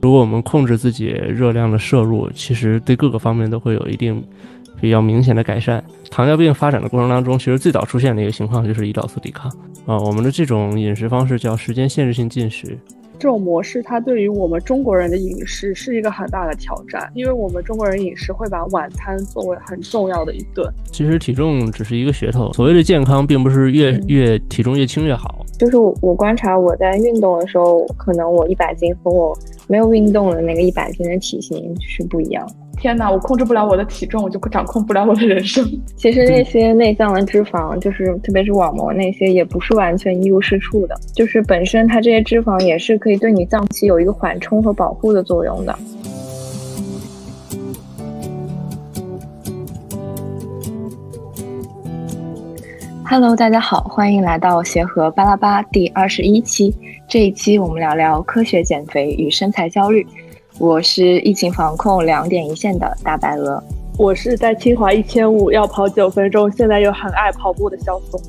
[0.00, 4.22] 如果我们控制自己热量的摄入，其实对各个方面都会有一定
[4.80, 5.82] 比较明显的改善。
[6.10, 9.50] 糖尿病发展的过程当中，其实最早出现的一个情况就是胰岛素抵抗
[9.86, 9.98] 啊。
[9.98, 12.78] 我们的这种饮食方式叫时间限制性进食。
[13.18, 20.70] 这种模式，它对于我们中国人的饮食是一个很大的挑战，因为我们中国人饮食会把晚餐作为很重要的一顿。
[20.92, 25.44] 其实体重只是一个噱头，所谓的健康，并不是越越体重越轻越好。
[25.58, 29.36] 就是我观察我在运动的时候，可能我一百斤和我
[29.68, 32.46] 没有运动的那个一百斤的体型是不一样。
[32.76, 35.64] 天哪，我控制不了我的体重，我就掌控不了我的人生。
[35.96, 40.94] 其实那些内脏的脂肪，就是特别是网膜那些，也不是完全一无是处的。
[41.14, 45.78] 就是本身它这些脂肪也是可以对你脏器有一个缓冲和保护的作用的。
[53.06, 56.74] Hello，大家好，欢迎来到协和巴拉巴第二十一期。
[57.06, 60.06] 这一期我们聊聊科学减肥与身材焦虑。
[60.60, 63.60] 我是疫情防控两点一线的大白鹅，
[63.98, 68.20] 我是在清华一千五要跑九分钟，现在又很爱跑步的肖松。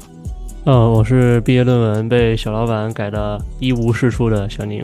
[0.65, 4.83] 嗯，我是毕业论文被小老板改的一无是处的小宁。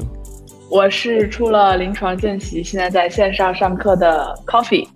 [0.70, 4.88] 我是出了临床见习，现在在线上上课的 Coffee。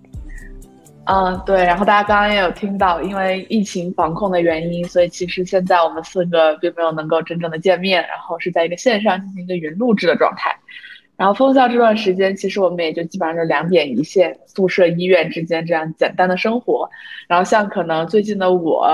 [1.06, 10.56] 嗯，对，然后大家刚刚也有听到，因为疫情防控的原因，所以其实现在我们四个并没有能够真正的见面，然后是在一个线上进行一个云录制的状态。
[11.16, 16.86] 然后封校这段时间，其实我们也就基本上就两点一线，宿舍、医院之间这样简单的生活。
[17.26, 18.86] 然后像可能最近的我，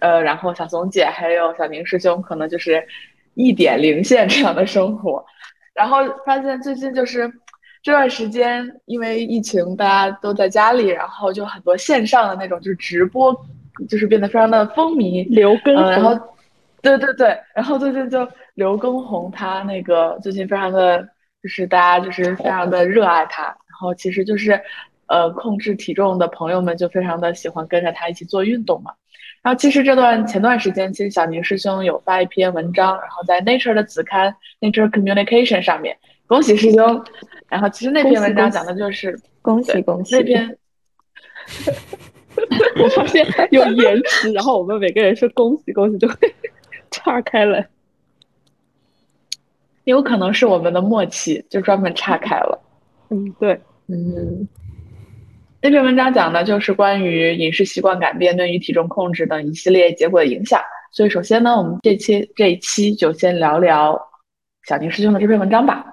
[0.00, 2.86] 呃，然后小松姐还有小宁师兄，可能就是
[3.32, 5.24] 一点零线这样的生活。
[5.72, 7.32] 然后发现最近就是
[7.82, 13.34] 这段时间，因为疫情，大家都在家里，然后就很多线上的那种就是直播，
[13.88, 15.26] 就是变得非常的风靡。
[15.30, 16.14] 刘畊宏，然后
[16.82, 21.08] 对对对，然后最近就刘畊宏他那个最近非常的。
[21.44, 24.58] 就是大家就是非常的热爱他，然后其实就是，
[25.08, 28.90] 呃，控制体重的朋友们就非常的喜欢跟着他一起做运动嘛。
[29.42, 35.94] 然后其实这段前段时间，其实小宁师兄有发一篇文章，然后在 Nature 的子刊 Nature Communication 上面，
[36.26, 37.04] 恭喜师兄。
[37.50, 40.56] 然后其实那篇文章讲的就是恭喜恭喜 那篇。
[42.82, 46.16] 我发现有延迟，然后我们每个人说恭喜恭喜就会
[46.90, 47.62] 岔开了。
[49.84, 52.60] 有可能是我们的默契，就专门岔开了。
[53.10, 54.48] 嗯，对，嗯，
[55.60, 60.60] 那篇文章讲的就是关于饮食习惯改变对于体重控制等一系列结果的影响。
[60.90, 64.00] 所以，首先呢，我们这期这一期就先聊聊
[64.66, 65.84] 小宁师兄的这篇文章吧。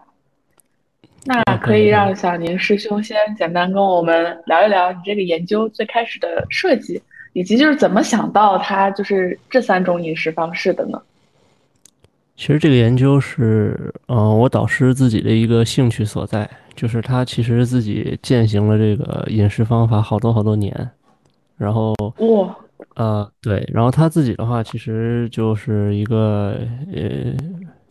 [1.26, 7.02] 那可以让小宁师兄先简单跟我们聊一聊你这个研究最开始的设计，
[7.34, 11.02] 以及就是怎么想到它就是这三种饮食方式的呢？
[12.42, 20.90] 其实这个研究是，嗯，我导师自己的一个兴趣所在，就是他其实自己践行了这个饮食方法好多好多年，
[21.56, 22.58] 然后哇，
[22.96, 26.58] 呃，对，然后他自己的话其实就是一个
[26.92, 27.32] 呃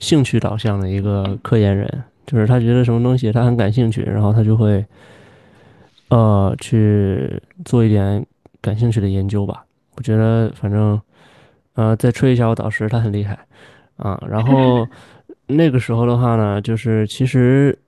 [0.01, 4.85] 兴趣导向的一个科研人，就是他觉得什么东西他很感兴趣，然后他就会
[6.09, 8.27] 呃去做一点
[8.61, 9.65] 感兴趣的研究吧。
[9.95, 11.01] 我觉得反正
[11.75, 13.39] 呃再吹一下我导师，他很厉害。
[14.01, 14.87] 啊，然后
[15.47, 17.79] 那个时候的话呢，就是其实，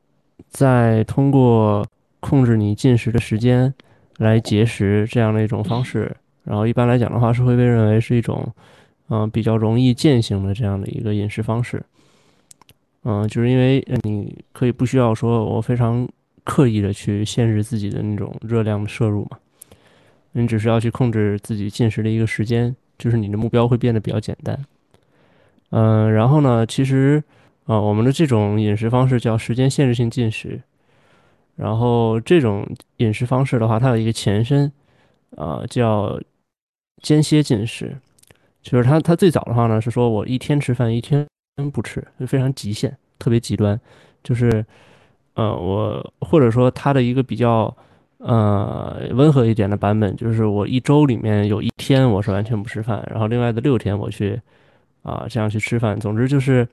[0.49, 1.87] 在通过
[2.21, 3.73] 控制你进食的时间
[4.19, 6.15] 来节食这样的一种方式，
[6.45, 8.47] 然后一般来讲的话是会被认为是一种，
[9.09, 11.83] 嗯，比较容易践行的这样的一个饮食方式。
[13.05, 16.07] 嗯，就是因为你可以不需要说我非常
[16.45, 19.39] 刻意的去限制自己的那种热量的摄入嘛，
[20.33, 24.59] 你只是要去控制自己进食的一个时间，就是你的目标会变得比较简单。
[25.75, 27.23] 嗯，然后呢，其实，
[27.65, 30.61] 啊，我们的这种饮食方式叫时间限制性进食，
[31.57, 32.69] 然后这种
[32.99, 34.71] 饮食方式的话，它有一个前身，
[35.35, 36.21] 啊，叫
[37.01, 37.97] 间歇进食，
[38.61, 41.27] 就是它它最早的话呢是说我一天吃饭一天
[41.73, 43.81] 不吃，就非常极限，特别极端，
[44.23, 44.63] 就是，
[45.33, 47.75] 呃，我或者说它的一个比较
[48.19, 54.39] 呃温和一点的版本，就是我一周里面有一天我是完全不吃饭，然后另外的六天我去。
[55.03, 56.67] 啊，这样去吃饭，总之就是，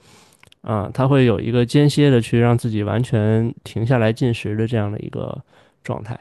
[0.62, 5.38] 啊，他会有一个间歇的去让自己完全停下来进食的这样的一个
[5.84, 6.20] 状态。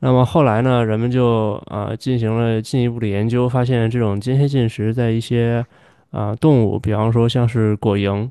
[0.00, 5.64] 那么后来呢，人们就啊进行了进一步的研究，发现这种间歇进食在一些
[6.10, 8.30] 啊动物，比方说像是果蝇，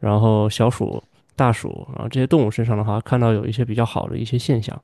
[0.00, 1.02] 然后小鼠、
[1.36, 4.78] 大鼠，然后这些动物身上的话，看到有一些比较好的一些现象。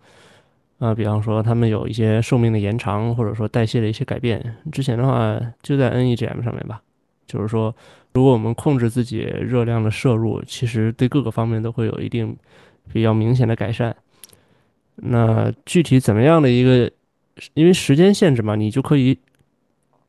[0.79, 4.57] 啊，比方说它们有一些寿命的延长，或者说代谢的一些改变。
[4.73, 6.81] 之前的话就在 NEGM 上面吧。
[7.33, 7.75] 就是说，
[8.13, 12.37] 如果我们控制自己热量的摄入，其实对各个方面都会有一定
[12.93, 13.95] 比较明显的改善。
[14.97, 16.91] 那具体怎么样的一个？
[17.55, 19.17] 因为时间限制嘛，你就可以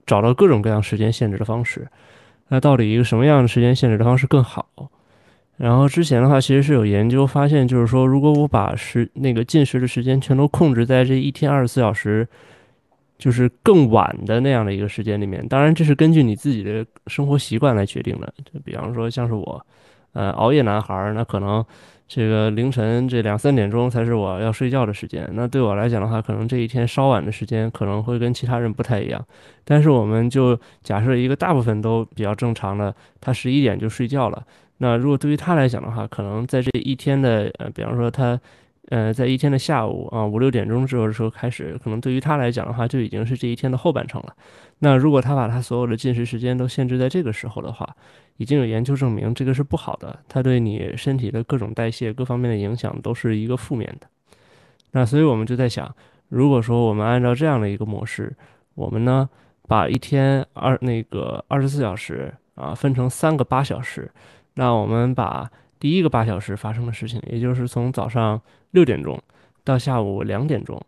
[0.06, 1.88] 找到各种各样时间限制的方式。
[2.50, 4.68] 那到底一个什么样的时间限制的方式更好？
[5.56, 12.28] 然后之前的话，其实是有研究发现，就是说，如果我把时那个进食的时间全都控制在这一天二十四小时，
[13.22, 15.48] 就是更晚的那样的一个时间里面。
[15.48, 18.34] 当然，这是根据你自己的生活习惯来决定的。
[18.44, 19.66] 就比方说，像是我，
[20.14, 21.64] 呃，熬夜男孩儿，那可能。
[22.14, 25.26] 这个凌晨这两三点钟才是我要睡觉的时间。
[25.32, 29.26] 那对我来讲的话，可能这一天稍晚的时间可能会跟其他人不太一样。
[29.64, 34.44] 但是我们就假设一个大部分都比较正常的，他十一点就睡觉了。
[34.80, 38.38] 那如果对于他来讲的话，可能在这一天的呃，比方说他。
[38.92, 44.36] 呃，在一天的下午啊，五六点钟之后的时候开始，可能对于他来讲的话，就已经是这一天的后半程了。
[44.80, 47.88] 那如果他把他所有的进食时间都限制在这个时候的话，
[48.36, 54.08] 已经有研究证明这个是不好的，它对你身体的各种代谢各方面的影响都是一个负面的。
[54.92, 55.90] 那所以我们就在想，
[56.28, 58.36] 如果说我们按照这样的一个模式，
[58.76, 59.30] 我们呢
[59.70, 64.12] 把一天二那个二十四小时啊分成三个八小时，
[64.56, 65.50] 那我们把。
[65.80, 68.40] 第一个八小时发生的事情，也就是从早上
[68.72, 69.22] 六点钟
[69.64, 70.82] 到下午两点钟，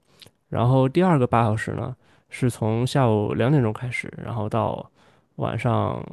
[0.50, 1.96] 然后第二个八小时呢，
[2.30, 4.90] 是从下午两点钟开始，然后到
[5.36, 6.04] 晚上，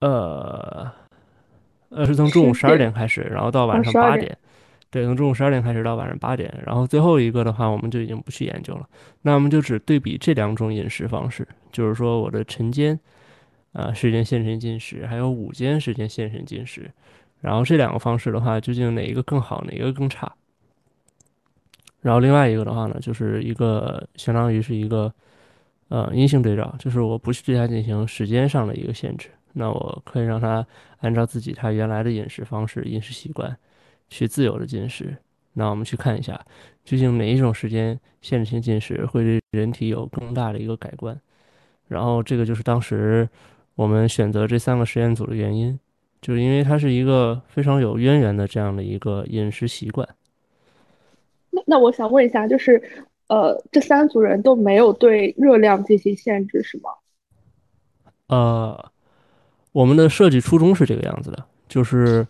[0.00, 0.90] 呃，
[1.90, 4.36] 呃，是从中午十二点开始，然后到晚上八点，
[4.90, 8.88] 对，从中午十二点开始到晚上八点，然后最后一个的话，我们就已经不去研究了，
[9.22, 12.98] 那我们就只对比这两种饮食方式，就是说我的晨间。
[13.72, 16.90] 啊，时间限时进食，还有午间时间限时进食，
[17.42, 20.32] 然后这两个方式的话，究竟哪一个更好，哪一个更差？
[22.00, 25.12] 然后另外一个的话呢，就是一个相当于是一个
[25.88, 30.66] 呃阴性对照，就是我不去对它进行时间上的一个限制，那我可以让它
[31.00, 33.54] 按照自己它原来的饮食方式、饮食习惯
[34.08, 35.14] 去自由的进食。
[35.52, 36.40] 那我们去看一下，
[36.84, 41.20] 究竟哪一种时间限制性进食会对人体有更大的一个改观？
[41.88, 43.28] 然后这个就是当时。
[43.74, 45.80] 我们选择这三个实验组的原因，
[46.22, 50.08] 就是因为它是一个非常有渊源的这样的一个饮食习惯。
[51.50, 52.82] 那那我想问一下，就是
[53.26, 56.90] 呃，这三组人都没有对热量进行限制，是吗？
[58.28, 58.90] 呃，
[59.72, 62.26] 我们的设计初衷是这个样子的，就是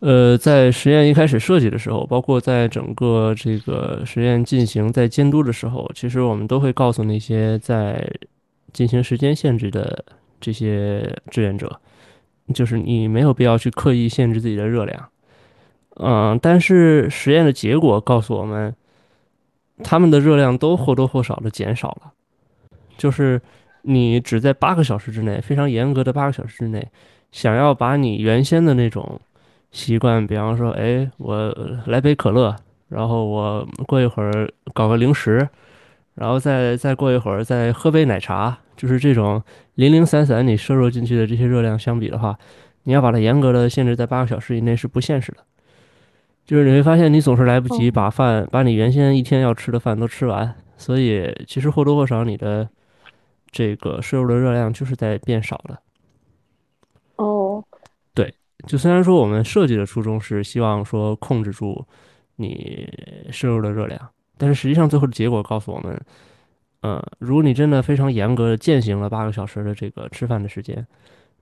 [0.00, 8.10] 呃，在实验一开始设计的时候，包括在整个这个实验进行在监督的时候，其实我们都会告诉那些在。
[8.72, 10.02] 进行时间限制的
[10.40, 11.78] 这些志愿者，
[12.52, 15.08] 就是你没有必要去刻意限制自己的热量，
[15.96, 18.74] 嗯，但是实验的结果告诉我们，
[19.82, 22.12] 他们的热量都或多或少的减少了，
[22.96, 23.40] 就是
[23.82, 26.86] 你只在八个小时之内，非常严格的八个小时之内，
[27.30, 29.20] 想要把你原先的那种
[29.70, 31.54] 习惯，比方说，哎，我
[31.86, 32.54] 来杯可乐，
[32.88, 35.48] 然后我过一会儿搞个零食。
[36.14, 39.40] 然后再再过一会儿，再喝杯奶茶，就是这种
[39.76, 42.36] 零零散散你摄入进去的这些热量相比的话，
[42.82, 45.38] 你要把它严格的限制在八个小时以内是不现实的。
[46.44, 52.68] 就是你会发现，你总是来不及把饭把你原先一天要吃的饭都吃完，所以其实或多或少你的
[53.52, 55.78] 这个摄入的热量就是在变少的。
[57.14, 57.62] 哦，
[58.12, 58.34] 对，
[58.66, 61.86] 就虽然说我们设计的初衷是希望说控制住
[62.34, 62.88] 你
[63.30, 64.10] 摄入的热量。
[64.36, 65.96] 但是实际上，最后的结果告诉我们，
[66.82, 70.86] 呃，如果你真的非常严格的践行了八个小时的这个吃饭的时间，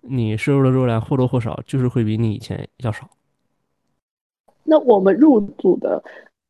[0.03, 3.09] 你摄入的热量或多或少就是会比你以前要少。
[4.65, 6.03] 那我们入组的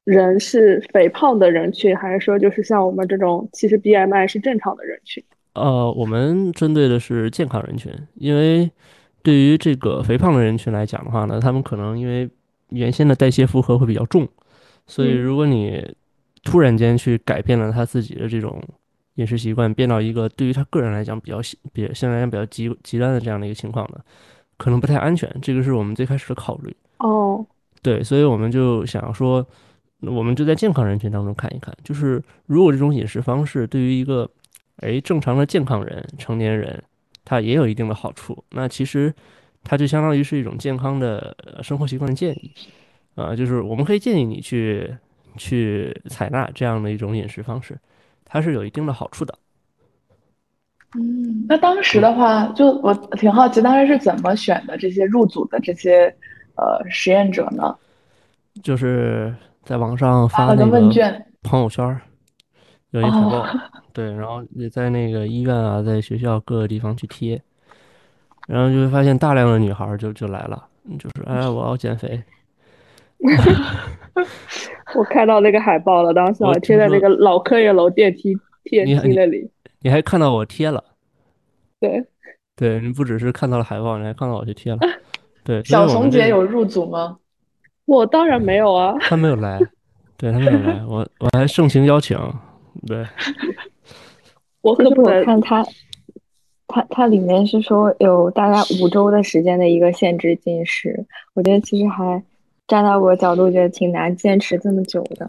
[0.04, 5.22] 人是肥胖的人群，还是说就是像我们这种其实 BMI 是正常的人群？
[5.54, 8.70] 呃，我们针对的是健康人群，因为
[9.22, 12.28] 对于这个肥胖的人群来讲的话呢，他们可能因为
[12.70, 14.28] 原先的代谢负荷会比较重，
[14.86, 15.94] 所以如果你
[16.42, 18.62] 突然间去改变了他自己的这种
[19.20, 21.38] 饮食习惯，变到一个对于他个人来讲比较
[21.74, 24.00] 比相对来讲比较极极端的这样的一个情况呢，
[24.56, 25.30] 可能不太安全。
[25.42, 26.74] 这个是我们最开始的考虑。
[27.00, 27.44] 哦，
[27.82, 29.46] 对，所以我们就想要说，
[30.00, 34.26] 我们就在健康人群当中看一看，就是如果这种饮食方式对于一个
[34.78, 36.82] 哎正常的健康人、成年人，
[37.24, 39.14] 他也有一定的好处，那其实
[39.62, 42.50] 它就相当于是一种健康的生活习惯的建议
[43.14, 44.96] 啊，就是我们可以建议你去。
[45.36, 47.78] 去采纳这样的一种饮食方式，
[48.32, 49.34] 它是有一定的好处的。
[50.94, 56.06] 嗯，那当时的话，就我挺好奇，当时是怎么选的这些入组的这些
[56.54, 57.76] 呃实验者呢？
[58.62, 59.34] 就是
[59.64, 62.00] 在网上发了个问卷，朋友圈
[62.90, 63.46] 有一海报，
[63.92, 67.40] 对，然后也在那个医院啊，在学校各个地方去贴，
[68.46, 70.66] 然后就会发现大量的女孩就就来了，
[70.98, 72.22] 就是哎，我要减肥。
[74.94, 79.50] 我看到那个海报了，当时我我贴在那个老科研楼电梯电梯那里。
[79.80, 80.84] 你还看到我贴了，
[81.80, 82.04] 对，
[82.54, 84.78] 对你不只是看到了海报，你还看到我去贴了。
[85.42, 87.18] 对，小松松姐有入组吗？
[87.86, 89.58] 我当然没有啊， 他没有来，
[90.16, 92.16] 对他没有来，我我还盛情邀请，
[92.86, 92.98] 对，
[94.60, 95.24] 我我可不能。
[95.24, 95.64] 看他，
[96.68, 102.22] 它它里面是说有大概五周的时间的一个限制进食，我觉得其实还
[102.70, 105.28] 站到我角度觉得挺难坚持这么久的，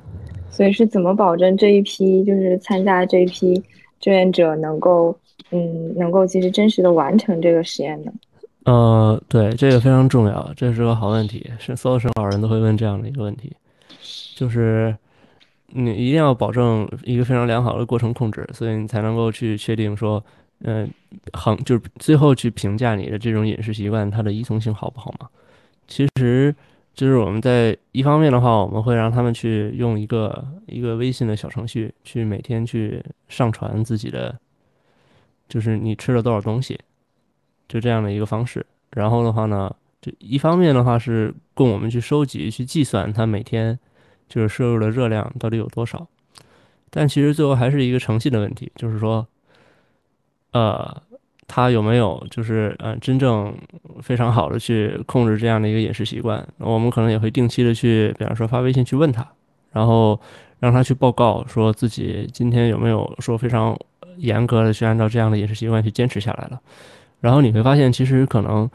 [0.51, 3.55] 所以是怎么保证这一批就是参加这一批
[3.99, 5.17] 志愿者能够
[5.49, 8.11] 嗯能够其实真实的完成这个实验呢？
[8.65, 13.51] 呃，对，这个非常重要，这是个好问题，是所有生老人都会问这样的一个问题，
[14.35, 14.95] 就是
[15.65, 20.23] 你一定要保证一个非常良好的过程控制，所以你才能够去确定说，
[20.63, 20.87] 嗯、
[21.33, 25.27] 衡就是最后去评价你的这种饮食习惯它的依从性好不好嘛？
[25.87, 26.55] 其实
[26.93, 34.37] 就是我们在一方面的话，我们会让他们去用一个一个微信的小程序，去每天去上传自己的，
[35.47, 36.79] 就是你吃了多少东西，
[37.67, 38.65] 就这样的一个方式。
[38.91, 43.79] 然后的话呢，这一方面的话是供我们去收集、去计算它每天
[44.27, 46.07] 就是摄入的热量到底有多少。
[46.89, 49.25] 但其实最后还是一个诚信的问题，就是说，
[50.51, 51.01] 呃，
[51.53, 53.53] 他有没有就是呃真正
[54.01, 56.41] 非常好的去控制这样的一个饮食习惯？
[56.57, 59.27] 我们可能也会定期的去，比方说发微信去问他，
[59.73, 60.17] 然后
[60.59, 63.77] 让他去报告说自己今天有没有说非常
[64.15, 66.61] 严格的去按照这样的饮食习惯去坚持下来了。
[67.19, 68.69] 然后你会发现，其实可能，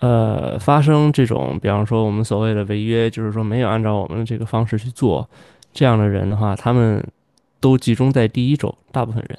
[0.00, 5.26] 呃，发生这种，比方说我们所谓的违约，就是说没有按照我们的这个方式去做，
[5.72, 7.02] 这样的人的话，他们
[7.58, 9.38] 都集中在第一周，大部分人。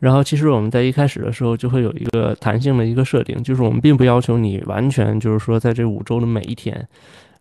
[0.00, 6.88] 然后其实我们在一开始的时候就会有一个弹性的一个设定，就是我们并不要求你完全就是说在这五周的每一天，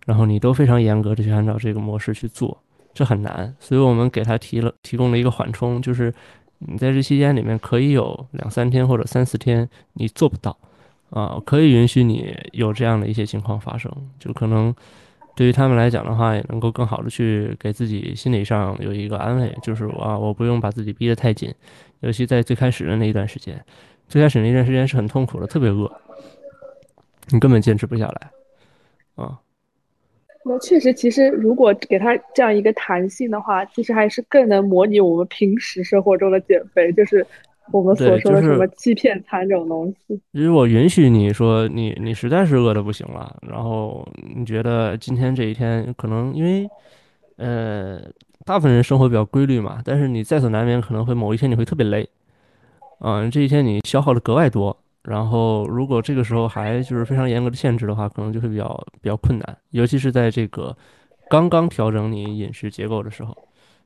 [0.05, 2.61] 然后你都非常严格的去按照这个模式去做，
[2.93, 3.55] 这很难。
[3.59, 6.13] 所以我们给他提了提供了一个缓冲，就是
[6.59, 10.57] 你在这期间里面可以有两三天或者三四天你做不到，
[11.11, 13.89] 啊，可以允许你有这样的一些情况发生，
[14.19, 14.75] 就可能
[15.33, 21.53] 对于他们来讲的话，也能够更好的去给自己心理上有一个安慰，就是啊，我不用把自己逼得太紧，
[22.01, 23.63] 尤其在最开始的那一段时间，
[24.07, 25.91] 最开始那段时间是很痛苦的，特别饿，
[27.29, 28.31] 你根本坚持不下来，
[29.15, 29.39] 啊，
[30.45, 37.25] 那确实，其实如果给他这样一个弹性的话，其实还是更能模拟我们平时生活中的减肥，就是
[37.71, 40.19] 我们所说的什么欺骗餐这种东西。
[40.31, 46.67] 如果允许你说你你实在是饿的不行了，然后你觉得今天这一天可能因为
[47.35, 48.01] 呃
[48.49, 52.09] 大部分人生活比较规律嘛，但是你在所难免可能会某一天你会特别累，
[53.01, 60.75] 嗯、这一天你消耗的格外多，然后如果这个时候还就是非常严格的限制的话，可能就会比较比较困难，尤其是在这个
[61.29, 63.37] 刚刚调整你饮食结构的时候。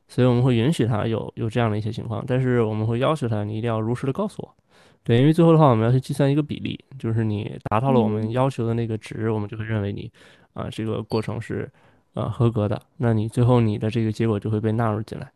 [0.08, 4.54] 所以我们会允许他有有这样的一些情况，但是我们会要求他，你一定要如实的告诉我。
[5.02, 10.10] 对，因为最后的话，我们要去计算一个比例，就是你达到了我们要求的那个值，我们就会认为你
[10.54, 11.70] 啊、这个过程是
[12.14, 15.30] 呃合格的，那你最后你的这个结果就会被纳入进来。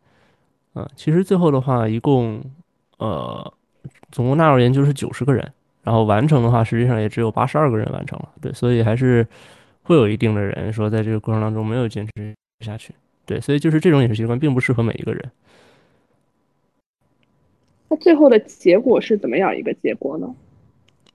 [0.73, 2.41] 啊、其实最后的话，一共
[2.97, 3.53] 呃
[4.11, 5.51] 总共纳入研究是九十个人，
[5.83, 8.29] 然后完成的话，实际上也只有八十二个人完成了。
[8.41, 9.27] 对，所以还是
[9.83, 12.93] 会有一定的人说在这个过程当中没有坚持下去。
[13.25, 15.31] 对，所以就是这种饮食习惯并不适合每一个人。
[17.89, 20.35] 那最后的结果是怎么样一个结果呢？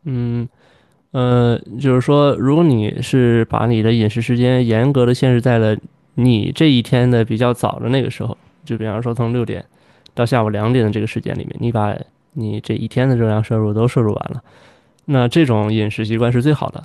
[0.02, 0.48] 嗯，
[1.14, 5.76] 呃，就是说，如果你是把你的饮食时间严格的限制在了
[6.14, 9.64] 你这一天的比较早的那个时候，就比方说从六点
[10.12, 11.96] 到下午两点的这个时间里面，你把
[12.32, 14.42] 你这一天的热量摄入都摄入完了，
[15.04, 16.84] 那这种饮食习惯是最好的，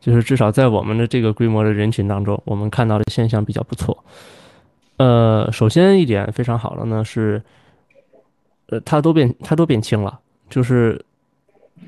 [0.00, 4.02] 就是至少在我们的这个规模的人群当中，我们看到的现象比较不错。
[4.96, 7.42] 呃，首先一点非常好的呢是，
[8.68, 10.18] 呃，它都变它都变轻了，
[10.48, 10.98] 就是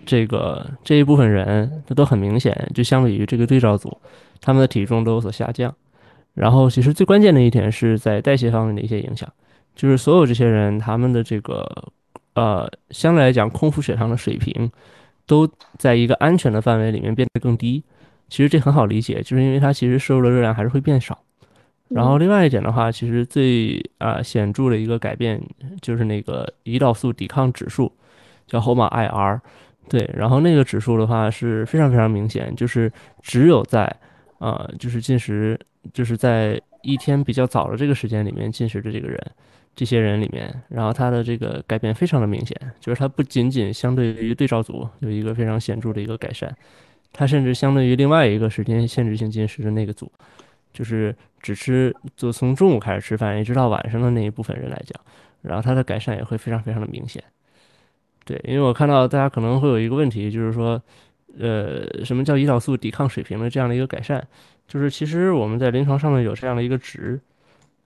[0.06, 3.96] 这个这一部分人，他都很明显，就相比于这个对照组，
[4.40, 5.74] 他们的体重都有所下降。
[6.34, 9.28] 然后，其实最关键的一点是在代谢方面的一些影响，
[9.74, 11.66] 就是所有这些人他们的这个
[12.34, 14.70] 呃，相对来讲空腹血糖的水平
[15.26, 17.82] 都在一个安全的范围里面变得更低。
[18.28, 21.18] 其实这很好理解，就是因为它其实摄入的热量还是会变少。
[21.88, 25.42] 然后另外一点的话，其实最啊、显著的一个改变
[25.80, 27.90] 就是那个胰岛素抵抗指数，
[28.46, 29.40] 叫 HOMA-IR。
[29.88, 32.92] 对，然后那个指数的话是非常非常明显，就是
[33.22, 33.84] 只有在
[34.38, 35.58] 啊、就是进食，
[35.92, 39.18] 就是在一天比较早的这个时间里面进食的这个人，
[39.74, 46.54] 这些人里面，然后他的这个改变非常的明显，就是他不仅仅相对于对照组有一个非常显著的一个改善，
[47.12, 50.12] 他甚至相对于另外一个时间限制性进食的那个组，
[50.72, 55.00] 就是只吃就从中午开始吃饭一直到晚上的那一部分人来讲，
[55.42, 57.22] 然后他的改善也会非常非常的明显。
[58.28, 60.78] 对，因为我看到大家可能会有一个问题，就是说，
[61.38, 64.22] 呃，什么叫胰岛素抵抗水平的这样的一个改善？
[64.66, 67.18] 就是其实我们在临床上面有这样的一个值，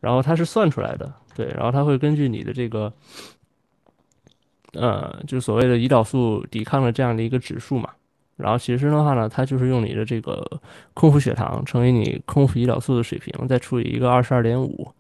[0.01, 2.93] 然后它是算出来的，对，然后它会根据你的这个，
[4.73, 7.91] 呃，就是所谓的胰岛素抵抗的这样的一个指数嘛，
[8.37, 10.45] 然后其实的话呢，它就是用你的这个
[10.93, 14.93] 空腹血糖乘以你空腹胰岛素的水平，再除以一个二十二点五，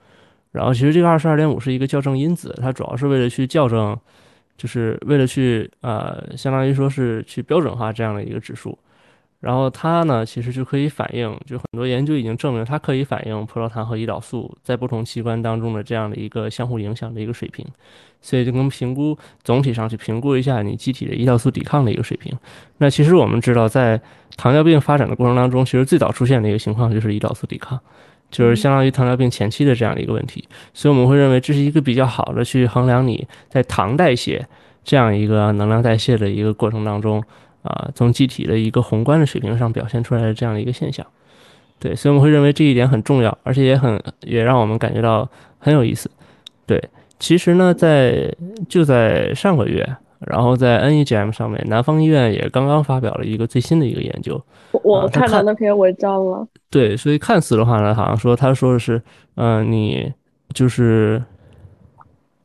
[0.53, 3.99] 然后其实这个二十二点五是一个校正因子，它主要是为了去校正。
[4.57, 8.79] 就是为了去呃，相当于说是去标准化这样的一个指数，
[9.41, 17.67] 然后它呢，其实就可以反映，就很多研究已经证明它可以反映葡萄糖和胰岛素在不同器官当中的这样的一个相互影响的一个水平，
[18.21, 22.33] 所以就能评估总体上去评估一下你机体的胰岛素抵抗的一个水平。
[22.79, 24.01] 那其实我们知道，在
[24.37, 27.81] 糖尿病发展的过程当中，其实最早出现的一个情况就是胰岛素抵抗。
[28.33, 30.43] 就是相当于糖尿病前期的这样的一个问题，
[30.75, 34.45] 所以我们会认为这是一个比较好的去衡量你在糖代谢
[34.83, 37.23] 这样一个能量代谢的一个过程当中
[37.63, 41.07] 啊，从机体的一个宏观的水平上表现出来的这样的一个现象。
[41.79, 46.11] 对，所以我们会认为这一点很重要，而且也很也让我们感觉到很有意思。
[46.65, 46.83] 对，
[47.19, 48.35] 其实呢，在
[48.69, 54.43] 就在上个月，然后在 NEJM 上面，南方医院也刚刚发表了一个最新的一个研究。
[54.83, 56.47] 我看到那篇文章了。
[56.71, 59.03] 对，所以看似的话呢，好像说他说的是，
[59.35, 60.13] 嗯，你
[60.55, 61.23] 就是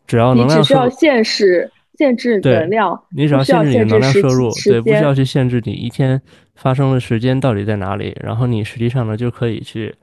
[0.06, 6.22] 只要能量，你只需要限制限制能量，你只要限制你的能量摄入，对，不需要去限制你一天
[6.56, 9.96] 发生的时间到底在哪里，然后你实际上呢就可以去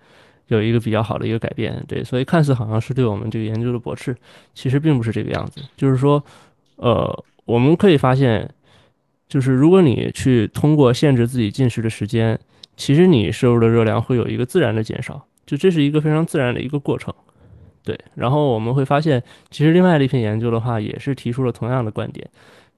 [0.49, 1.85] 有一个比较好的一个改变。
[1.87, 4.17] 对，所以看似好像是对我们这个研究的驳斥，
[4.55, 5.61] 其实并不是这个样子。
[5.77, 6.23] 就是说，
[6.77, 8.51] 呃，我们可以发现，
[9.29, 12.39] 就是如果你去通过限制自己进食的时间。
[12.77, 17.15] 其实你摄入的热量会有一个自然的减少，就这是一个非常自然的一个过程，
[17.85, 17.97] 对。
[18.17, 22.29] 然后我们会发现，其实另外的一篇研究的话，也是提出了同样的观点，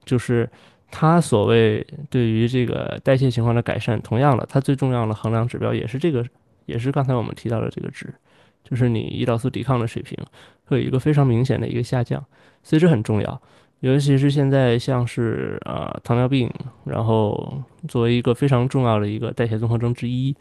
[0.05, 0.47] 就是
[0.91, 6.23] 它所谓对于这个代谢情况的改善，同样的，它最重要的衡量指标也是这个，
[6.67, 8.13] 也是刚才我们提到的这个值，
[8.63, 10.15] 就是你胰岛素抵抗的水平
[10.65, 12.23] 会有一个非常明显的一个下降，
[12.61, 13.41] 所以这很重要。
[13.81, 16.51] 尤其是现在，像是呃糖尿病，
[16.83, 20.35] 然后作为一个非常重要的一个代谢综合征之一，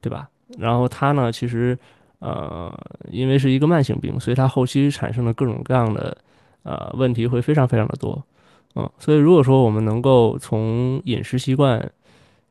[0.00, 0.28] 对吧？
[0.58, 1.78] 然后它呢，其实
[2.18, 2.76] 呃
[3.08, 6.16] 因为是一个慢性病，所以它后期产生的各种各样的
[6.64, 8.20] 呃问题会非常非常的多，
[8.74, 11.88] 嗯，所以如果说我们能够从饮食习惯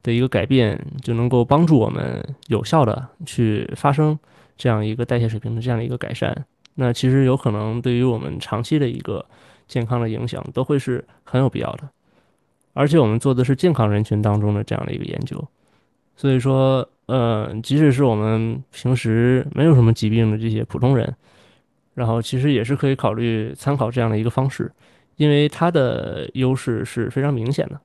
[0.02, 4.17] 的一个改变，就能够帮助我们有效的去发生
[4.56, 9.26] 这样一个代谢水平的这样的一个改善，那其实有可能对于我们长期的一个。
[9.71, 11.88] 健康的影响都会是很有必要的，
[12.73, 15.41] 而且我们做的是健康人群当中的这样的一个研究，
[16.17, 21.15] 所以说，呃，即使是我们平时没有什么疾病的这些普通人，
[21.93, 24.69] 然后其实也是可以考虑参考这样的一个方式，
[25.15, 27.79] 因为它的优势是非常明显的。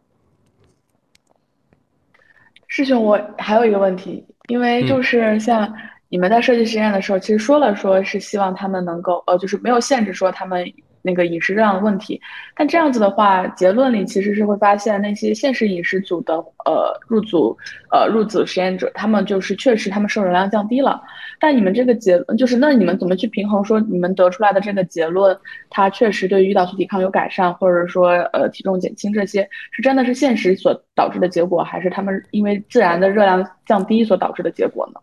[2.67, 5.73] 师兄，我还有一个问题，因为就是像
[6.09, 10.67] 你们在设计实验的时候，其实说了说是希望他们能够，呃，就是没有限制说他们。
[11.07, 12.21] 那个饮食热量的问题，
[12.57, 17.57] 但这样子的话，结论里其实是会发现那些现实饮食组的呃入组
[17.93, 21.01] 呃入组实验者，他们就是确实他们摄入量降低了。
[21.39, 25.39] 但你们这个结就是，那你们怎么去平衡说你们得出来的这个结论，
[25.71, 35.01] 它确实对于胰岛素抵抗有改善，或者说呃体重减轻这些，是真的是现实所导致的结果，还是他们因为自然的热量降低所导致的结果呢？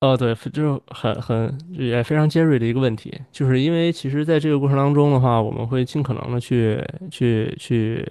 [0.00, 8.06] 哦，对，就是很很也非常尖锐的一个问题，就是因为其实在这个过程当中的话，我们会尽可能的去去去，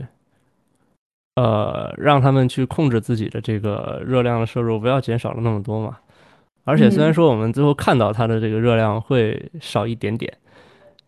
[1.35, 5.97] 呃，让他们去控制自己的这个热量的摄入，不要减少了那么多嘛。
[6.63, 10.33] 而且虽然说我们最后看到它的这个热量会少一点点，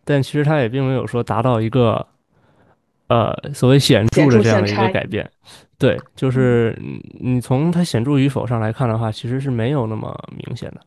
[0.05, 2.05] 但其实它也并没有说达到一个。
[3.09, 5.31] 呃，所谓显著的这样的一个改变，
[5.79, 6.75] 对，就是
[7.19, 10.81] 你从它显著与否上来看的话，其实是没有那么明显的。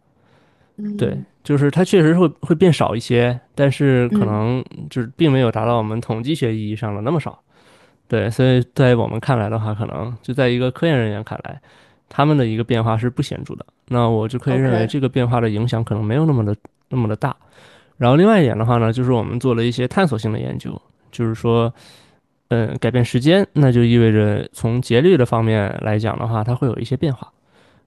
[0.99, 7.39] 对，就是它确实会会变少一些，但是可能就是并没有达到我们统计学意义上的那么少。
[8.09, 11.61] 对，所以在我们看来的话，可能就在一个科研人员看来，
[12.09, 13.65] 他们的一个变化是不显著的。
[13.87, 16.57] 那我就可以认为这个变化的影响可能没有那么的
[16.89, 17.37] 那么的大。
[17.97, 21.73] 然后另外一点的话呢，就是我们做了一些探索性的研究，就是说。
[22.51, 27.33] 嗯，改变时间，那就意味着从节律的方面来讲的话，它会有一些变化。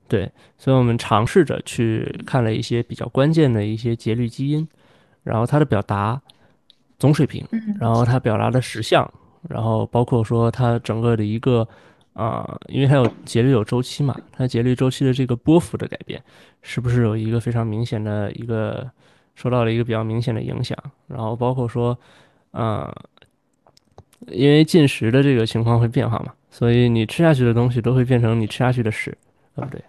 [0.07, 4.65] 对，所以我们尝试着去看了一些比较关键的一些节律基因，
[5.23, 6.21] 然后它的表达
[6.97, 7.45] 总水平，
[7.77, 9.09] 然后它表达的时相，
[9.49, 11.67] 然后包括说它整个的一个
[12.13, 16.23] 啊，因为它有节律有周期嘛，它节律周期的这个波幅的改变，
[16.61, 18.89] 是不是有一个非常明显的一个
[19.35, 20.77] 受到了一个比较明显的影响？
[21.07, 21.97] 然后包括说，
[22.51, 22.93] 啊，
[24.31, 29.15] 因为进食的这个情况会变化嘛，所以你吃下去的东西都会变成你吃下去的屎，
[29.55, 29.81] 啊不对，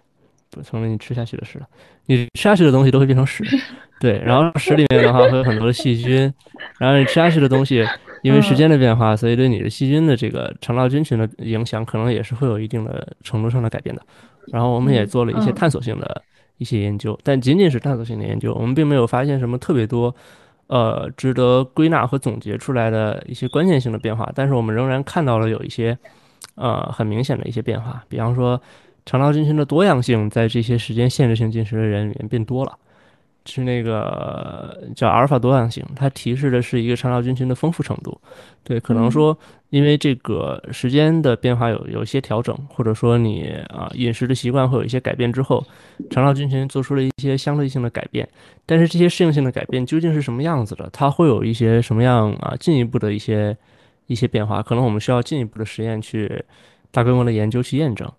[0.51, 1.67] 不成了你吃下去的屎了，
[2.05, 3.43] 你吃下去的东西都会变成屎，
[3.99, 6.33] 对，然后屎里面的话会有很多的细菌，
[6.79, 7.85] 然后你吃下去的东西。
[8.21, 14.01] 因为时间的变化，所以对你的细菌的这个肠道菌群的影响，可能也是会有一定的程度上的改变的。
[14.47, 16.23] 然后我们也做了一些探索性的
[16.57, 20.15] 一些研究，但仅仅是探索性的研究，我们并没有发现什么特别多，
[20.67, 24.31] 呃，值得归纳和总结出来的一些关键性的变化。
[24.33, 25.97] 但是我们仍然看到了有一些，
[26.55, 28.59] 呃，很明显的一些变化，比方说
[29.05, 32.77] 肠道菌群的多样性在这些时间限制性进食的人里面变多了。
[33.45, 38.19] 是那个叫阿尔法多样性，它提示的是一个肠道菌群的丰富程度。
[38.63, 39.37] 对，可能说
[39.69, 45.63] 因为这个时间的变化有有一些调整，或者说你啊饮食的习惯会有一些改变之后，
[46.09, 48.27] 肠道菌群做出了一些相对性的改变。
[48.65, 50.89] 但是这些适应性的改变究竟是什么样子的？
[50.91, 53.55] 它会有一些什么样啊进一步的一些
[54.07, 54.63] 一些变化？
[54.63, 56.43] 可能我们需要进一步的实验去
[56.91, 58.11] 大规模的研究去验证。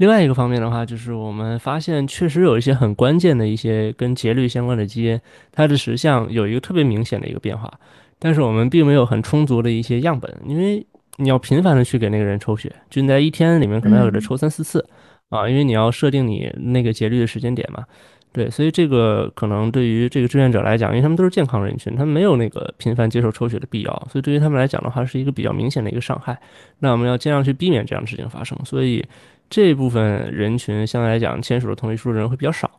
[0.00, 5.20] 另外一个方面的话，就是我们发现确实有一些很关键的一些跟节律相关的基因，
[5.52, 7.70] 它的实相有一个特别明显的一个变化，
[8.18, 10.82] 但是我们并没有很充足的一些样本，因为
[11.16, 14.88] 你要频繁的去给那个人抽血，就在一天里面可能要给他抽三四次
[15.28, 17.84] 啊，因为你要设定你那个节律的时间点嘛，
[18.32, 26.40] 对，所以这个可能对于这个志愿者来讲，因为他们都是健康人群，他们没有那个频繁接受抽血的必要，所以对于他们来讲的话，是一个比较明显的一个伤害，
[26.78, 29.04] 那我们要尽量去避免这样的事情发生，所以。
[29.50, 32.70] 这部分人群相对来讲签署了同意书的人会比较少，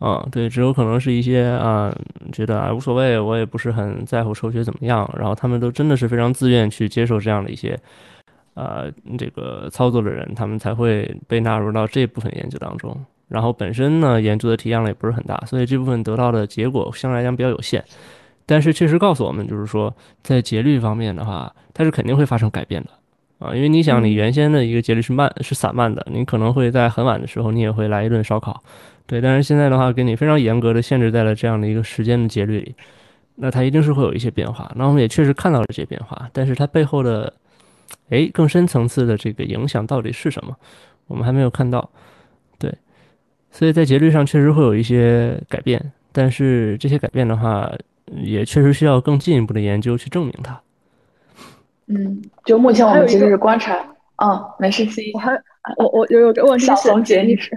[0.00, 1.94] 啊，对，只有可能是一些啊
[2.32, 7.78] 觉得啊无所谓，我也不是很在乎抽血怎么样，然后他们都真的是非常自愿去接受这样的一些，
[8.54, 12.94] 呃，这个操作的人，他们才会被纳入到这部分研究当中。
[13.28, 17.84] 然后本身呢，研究的体量也不是很大，所以这部分得到的结果相对来讲比较有限。
[18.46, 22.90] 但是确实告诉我们，就是说在节律方面的话，它是肯定会发生改变的。
[23.38, 28.60] 啊，因为你想，你原先的一个节律是慢，是散漫的，你可能会在很晚的时候，你也会来一顿烧烤，
[29.06, 29.20] 对。
[29.20, 32.74] 但是现在的话，给你非常严格的限制在了这样的一个时间的节律里，
[33.36, 34.70] 那它一定是会有一些变化。
[34.74, 37.32] 那我们也确实看到了这些变化，但是它背后的，
[38.08, 40.56] 哎，更深层次的这个影响到底是什么，
[41.06, 41.88] 我们还没有看到，
[42.58, 42.74] 对。
[43.52, 47.72] 所以在节律上确实会有一些改变，但是这些改变的话，
[48.16, 50.60] 也确实需要更进一步的研究去证明它。
[51.88, 53.76] 嗯，就目前我们其实是观察，
[54.16, 55.10] 嗯，没事，C。
[55.14, 55.32] 我还
[55.76, 57.50] 我我有有个问题是，你 是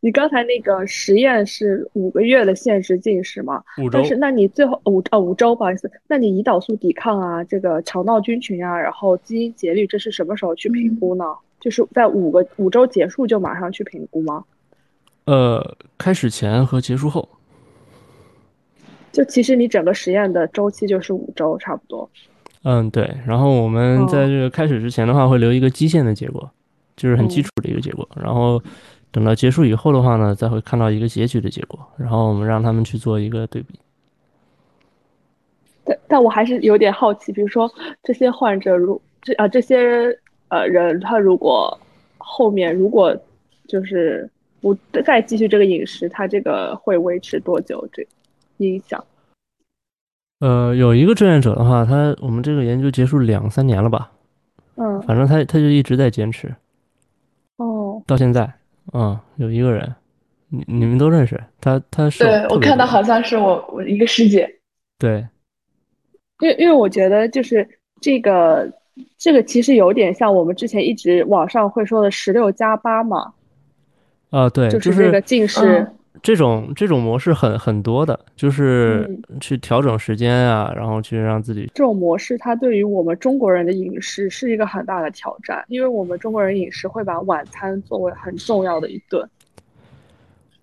[0.00, 3.62] 你刚才那个实验是五个月的限时进食吗？
[3.78, 3.98] 五周。
[3.98, 11.24] 但是那你最后五哦五周，不好意思，那你胰岛素抵抗啊，这个肠道菌群啊，然后基因节律，这是什么时候去评估呢？
[11.60, 14.44] 就是在五个五周结束就马上去评估吗？
[15.24, 17.28] 呃，开始前和结束后。
[19.10, 22.08] 就其实你整个实验的周期就是五周，差不多。
[22.70, 23.10] 嗯，对。
[23.26, 26.50] 然后我们在这个开始之前的话，会留一个基线的结果，
[26.96, 28.06] 就是很基础的一个结果。
[28.14, 28.62] 然后
[29.10, 31.80] 等到结束以后的话呢，再会看到一个结局的结果。
[31.96, 33.80] 然后我们让他们去做一个对比。
[35.82, 40.14] 但但我还是有点好奇，比如说这些患者，如这啊这些
[40.48, 41.80] 呃人，他如果
[42.18, 43.16] 后面如果
[43.66, 44.28] 就是
[44.60, 44.76] 不
[45.06, 47.88] 再继续这个饮食，他这个会维持多久？
[47.90, 48.06] 这
[48.58, 49.02] 影响？
[50.40, 54.12] 呃，有一个志愿者的话，他我们这个研究结束两三年了吧？
[54.76, 56.54] 嗯，反正他他就一直在坚持，
[57.56, 58.48] 哦，到现在，
[58.92, 59.92] 嗯，有一个人，
[60.48, 64.48] 你你们都认识他，他是对我看到好像是我我一个师姐，
[64.96, 65.26] 对，
[66.38, 67.68] 因为因为我觉得就是
[68.00, 68.72] 这个
[69.16, 73.32] 这个其实有点像我们之前一直网上会说的十六加八嘛，
[74.30, 75.84] 啊，对，就是这个近视。
[76.22, 79.08] 这种这种模式很很多的，就是
[79.40, 89.28] 去调整时间啊，然后去让自己这种模式，它对于我们中国人的饮食是一个很大的挑战，因为我们中国人饮食会把晚餐作为很重要的一顿。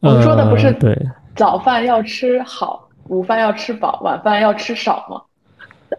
[0.01, 0.95] 我们说的不是对
[1.35, 5.21] 早饭要吃好，午饭要吃饱，晚饭要吃少吗？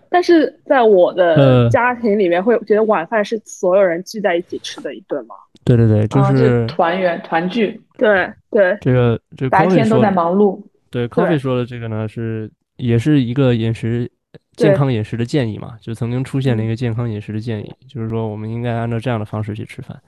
[0.08, 5.34] 但是在我的家庭里面，会觉得晚饭是所有人聚在一起吃的一顿吗？
[5.66, 7.78] 对对对，就是团圆团聚。
[7.98, 10.62] 对对，这个这白天都在忙碌。
[10.90, 14.10] 对，Coffee 说的这个呢，是也是一个饮食
[14.52, 20.00] 健康饮食的建议嘛，就曾经出现了一个健康饮食的建议，就是说我们应该按照这样的方式去吃饭。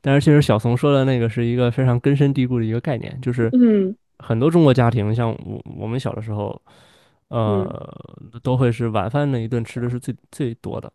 [0.00, 6.60] 但是其实小松说的那个是一个非常根深蒂固的一个概念，就是嗯，很多中国家庭，像我我们小的时候，
[7.28, 7.92] 呃，
[8.42, 10.92] 都会是晚饭那一顿吃的是最最多的。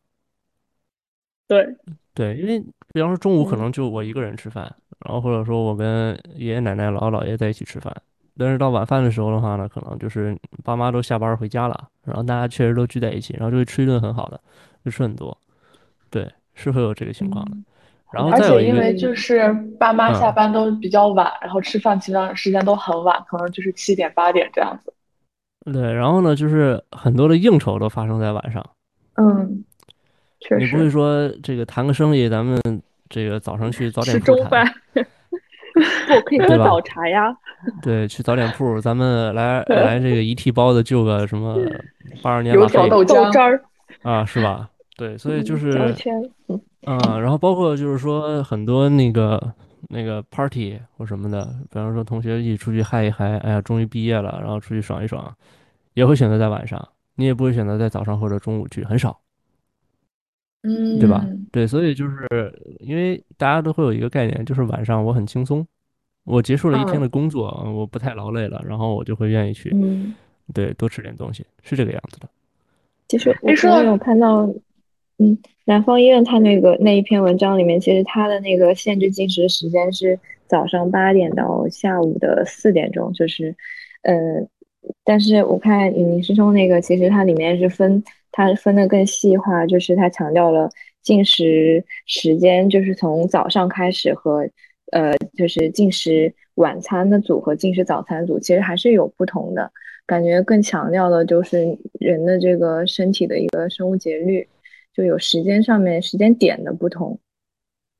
[1.47, 1.65] 对。
[2.13, 2.59] 对，因为
[2.93, 4.63] 比方说中午可能就我一个人吃饭，
[5.05, 7.95] 然后或者说我跟爷爷奶奶、姥姥姥爷在一起吃饭，
[8.35, 14.41] 但是到晚饭的时候的话呢，可能就是爸妈都下班回家了，然后大家确实都聚在一起，然后就会吃一顿很好的，
[14.83, 15.37] 就吃很多，
[16.09, 17.51] 对，是会有这个情况的。
[18.11, 20.33] 然后而再有一个，且因为就是爸妈下嗯。
[20.33, 24.91] 班都比较晚，然后吃饭其实时间都很晚，可能就是七点八点这样子。
[25.71, 28.65] 对，然后呢，就是很多的应酬都发生在晚上，
[29.17, 29.63] 嗯，
[30.47, 30.89] 确你不会。
[30.89, 32.59] 说这个谈个生意，咱们
[33.09, 37.35] 这个早上去早点铺谈，中饭， 不可以喝早茶呀。
[37.81, 41.57] 对，去早点铺，咱们来 来这个一屉包子就个什么
[42.21, 43.61] 八十年油拉菲条豆浆豆汁儿、
[44.03, 44.69] 啊，是吧？
[44.95, 45.95] 对，所以就嗯是，
[46.47, 49.41] 嗯嗯，然后包括就是说很多那个
[49.89, 55.31] 那个 party 或什么的，比方说同学一起出去嗨一嗨，哎呀，终于毕业了，然后出去爽一爽，
[55.93, 59.19] 也会选择在晚上，你也不会选择在早上或者中午去，很少，
[60.67, 61.25] 嗯，对吧？
[61.51, 62.27] 对，所以就是
[62.79, 65.65] 因为大家都会有一个概念，就是晚上我很轻松，
[66.25, 70.13] 我结束了一天嗯的工作，我不太劳累了，然后我就会愿意去，嗯，
[70.53, 72.27] 对，多吃点东西，是这个样子的。
[73.07, 74.41] 其实我你说昨天有看到，
[75.19, 83.55] 嗯，南方医院它那个那一篇文章里面，其实它的那个限制进食时间是早上八点到下午的四点钟，就是，
[84.01, 84.13] 呃，
[85.05, 90.69] 但是我看尹宁师兄那个，其实它里面是分，它分的更细化，就是它强调了
[91.01, 94.47] 进食时间，就是从早上开始和，
[94.91, 99.71] 呃，就是进食晚餐的组和进食早餐组，其实还是有不同的。
[100.05, 104.47] 感觉更强调的就是人的这个身体的一个生物节律，
[104.93, 107.19] 就有时间上面时间点的不同。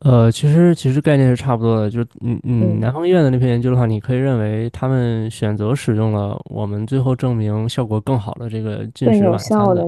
[0.01, 2.79] 呃，其实其实概念是差不多的，就是嗯，嗯。
[2.79, 9.83] 南方医院的那篇研究的话，你可以认为他们选择使用了我们最后证明效果更好的这个进食晚餐的。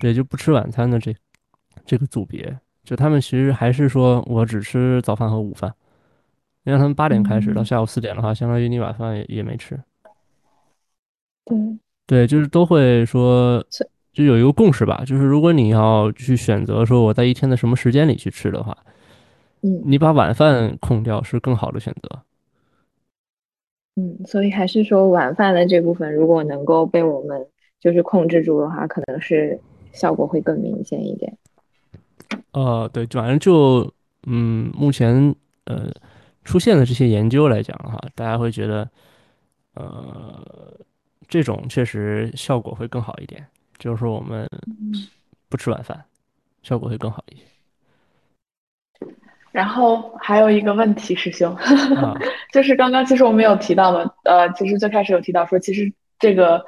[0.00, 1.14] 对，就不吃晚餐的这
[1.86, 5.72] 这个组别，就他们其实还是说我只吃早饭和午饭，
[6.64, 7.64] 因为他们八点开始到嗯。
[7.64, 9.80] 下午四点的话，相当于你晚饭也也没吃，
[11.46, 11.58] 对，
[12.06, 13.64] 对，就是都会说，
[14.12, 18.76] 就有一个共识吧，就是如果你要去选择说我在一天的什么时间里去吃的话，
[19.62, 22.22] 嗯你把晚饭空掉是更好的选择。
[23.96, 27.44] 嗯，所以还是说晚饭的这部分，如果能够被我们
[27.80, 29.60] 就是控制住的话，可能是
[29.92, 31.36] 效果会更明显一点。
[32.52, 33.92] 呃，对，反正就
[34.26, 35.90] 嗯，目前呃
[36.44, 38.88] 出现的这些研究来讲的话，大家会觉得
[39.74, 40.76] 呃
[41.26, 43.44] 这种确实效果会更好一点，
[43.78, 44.48] 就是说我们
[45.48, 46.04] 不吃晚饭，
[46.62, 47.42] 效果会更好一些
[49.58, 52.14] 然后还有一个问题，师兄，啊。
[52.54, 56.64] 就是刚刚其实我们有提到嘛，呃，其实最开始有提到说，其实这个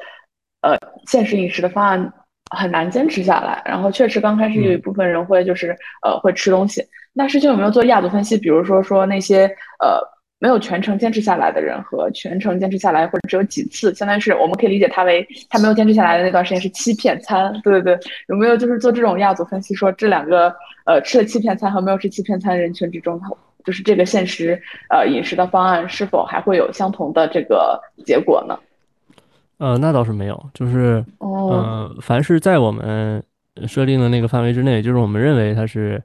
[0.63, 0.77] 呃
[1.07, 2.13] 现实饮食的方案
[2.51, 5.69] 很难坚持下来，然后确实刚开始有一部分人会就是
[6.03, 8.37] 呃会吃东西，那师兄有没有做亚组分析？
[8.37, 9.45] 比如说说那些
[9.79, 10.01] 呃
[10.41, 17.99] 没有全程坚持下来的人和全程坚持下来或者只有几次，相当于是我们可以理解他为他没有坚持下来的那段时间是欺骗餐，对对对，
[18.29, 20.53] 有没有就是做这种亚组分析，说这两个
[20.87, 23.21] 呃吃了欺骗餐和没有吃欺骗餐人群之中，
[23.65, 28.59] 就是这个现实呃饮食的方案是否还会有相同的这个结果呢？
[29.59, 33.23] 呃，那倒是没有，就是哦，呃，凡是在我们
[33.69, 36.03] 设定的那个范围之内，就是我们认为它是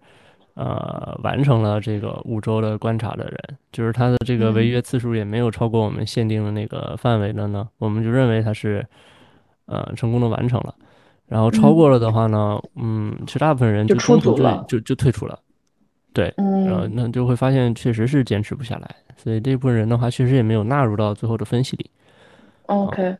[0.55, 8.85] 呃完成了这个五周的观察的人，就是他的这个违嗯约次数也没有超过我们限定的那个范围的呢，我们就认为他是
[9.67, 10.73] 呃成功的完成了。
[11.27, 15.39] 然后超过了的话呢，嗯，其实大部分人就就中途就就就退出了，
[16.13, 21.89] 对，然后嗯那就会发现确实是坚持不下来，所以这部分人的话，确实也没有纳入到最后的分析里。
[22.67, 23.17] ，OK，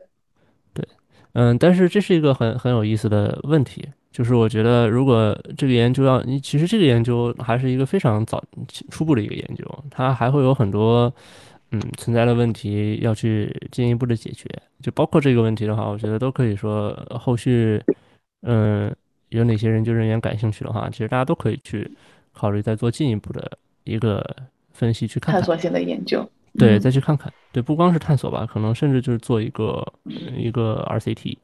[0.76, 0.88] 对
[1.34, 3.84] 嗯，但是这是一个很很有意思的问题，
[4.16, 8.42] 就是我觉得如果这个研究要，你其实这个研究还是一个非常早
[8.90, 11.14] 初步的一个研究，它还会有很多
[11.72, 14.48] 嗯存在的问题要去进一步的解决，
[14.82, 17.84] 就包括这个问题的话，我觉得都可以说呃后续
[18.44, 18.90] 嗯
[19.32, 21.92] 有哪些研究人员感兴趣的话，其实大家都可以去
[22.32, 23.52] 考虑再做进一步的
[23.84, 24.26] 一个
[24.72, 25.42] 分析去看看。
[25.42, 26.26] 探索性的研究，
[26.58, 26.80] 对，嗯。
[26.80, 29.86] 再去看看，对，不光是探索吧，可能甚至就是做一个
[30.38, 31.36] 一个 RCT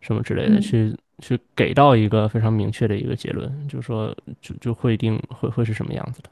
[0.00, 0.60] 什么之类的，嗯。
[0.60, 6.30] 去去给到一个非常明确的一个结论，就是说就就会定会会是什么样子的。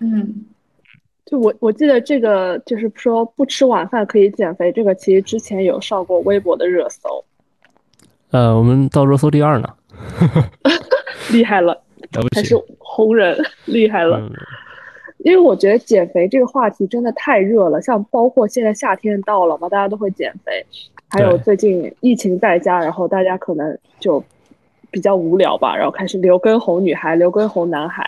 [0.00, 0.44] 嗯。
[1.26, 7.24] 就我我记得这个就是说不吃晚饭可以减肥，这个其实之前有上过微博的热搜，
[8.30, 9.74] 呃，我们到热搜第二呢，
[11.32, 11.82] 厉害了，
[12.34, 14.18] 还是，红人厉害了。
[14.18, 14.30] 嗯，
[15.24, 20.64] 因为我觉得减肥这个话题真的太热了，像包括现在夏天到了嘛，大家都会减肥，
[21.08, 24.22] 还有最近疫情在家，然后大家可能就
[24.90, 28.06] 比较无聊吧，然后开始留根红女孩、留根红男孩。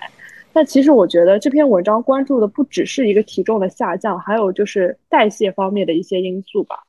[0.53, 6.85] 但其实我觉得这篇文章关注的不只是一个体重的下降，还有就是代谢方面的一些因素吧。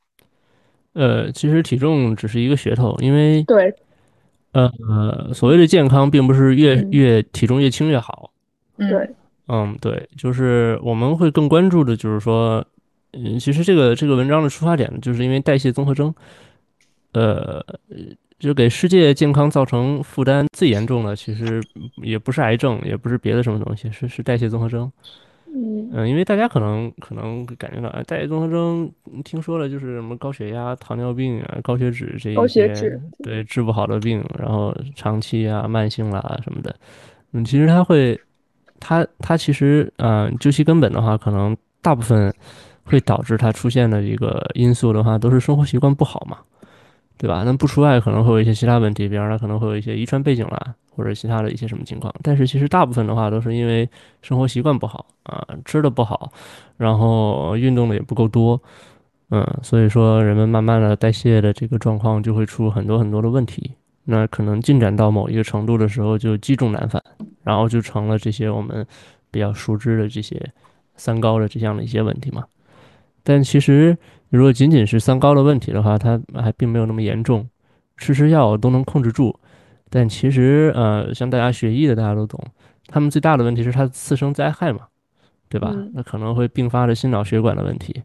[0.91, 3.73] 呃，其实体重只是一个噱头，因为对，
[4.51, 4.69] 呃，
[5.33, 8.31] 所谓的健康并不是越嗯越体重越轻越好。
[8.77, 9.09] 嗯对，
[9.47, 12.63] 嗯，对，就是我们会更关注的，就是说，
[13.13, 16.13] 嗯，其实这个这个文章的出发点，就是因为代谢综合征，
[17.13, 17.65] 呃，
[18.39, 21.61] 就给世界健康造成负担最严重的，其实
[22.03, 24.91] 也不是癌症，也不是别的什么东西，是是代谢综合征。
[25.49, 36.75] 嗯嗯，因为大家可能可能感觉到，哎，代谢综合征嗯听说了就是什么高血压、糖尿病啊、高血脂这一高血些脂对治不好的病，然后长期啊、慢性啦什么的，
[37.31, 38.19] 嗯，其实它会，
[38.79, 42.33] 它它其实，嗯、究其根本的话，可能大部分
[42.83, 46.37] 会导致它出现的一个因素的话，都是生活习惯不好嘛，
[47.17, 47.43] 对吧？
[47.45, 53.89] 那不除外可能会有一些其他问题，比方说它可能会有一些遗传背景啦，或者其他的一些什么情况，但是其实大部分的话都是因为
[54.21, 56.31] 生活习惯不好啊，吃的不好，
[56.77, 58.61] 然后运动的也不够多，
[59.31, 63.73] 嗯，所以说人们慢慢的代谢的这个状况就会出很多很多的问题。
[64.09, 67.03] 那可能进展到某一个程度的时候，就积重难返，
[67.43, 68.85] 然后就成了这些我们
[69.29, 70.41] 比较熟知的这些
[70.95, 72.45] 三高的这样的一些问题嘛。
[73.23, 73.97] 但其实
[74.29, 77.47] 如果仅仅是三高的问题的话，它还并没有那么严重，
[77.97, 79.37] 吃吃药都能控制住。
[79.89, 82.41] 但其实呃，像大家学医的大家都懂，
[82.87, 84.87] 他们最大的问题是它的次生灾害嘛，
[85.49, 85.71] 对吧？
[85.73, 88.03] 嗯那可能会并发的心脑血管的问题，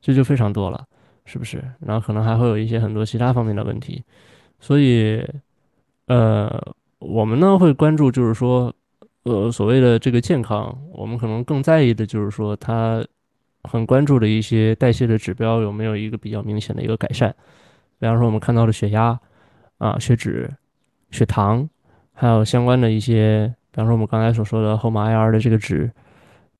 [0.00, 0.84] 这就非常多了，
[1.24, 1.62] 是不是？
[1.80, 4.02] 然后可能还会有一些很多其他方面的问题，
[4.60, 5.24] 所以
[6.06, 6.50] 呃，
[6.98, 8.72] 我们呢会关注，就是说，
[9.24, 13.04] 呃，所谓的这个健康，我们可能更在意的就是说，它
[13.64, 17.34] 很关注的一些代谢的指标有没有一个比较明显的一个改善。
[17.98, 19.18] 比方说，我们看到的血压
[19.78, 20.50] 啊、血脂、
[21.10, 21.68] 血糖，
[22.12, 25.90] 还有相关的一些，比方说我们刚才所说的后马 IR 的这个值，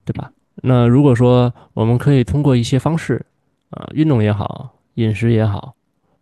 [0.04, 0.30] 对吧？
[0.62, 3.24] 那如果说我们可以通过一些方式，
[3.70, 5.74] 啊、运动也好，饮食也好，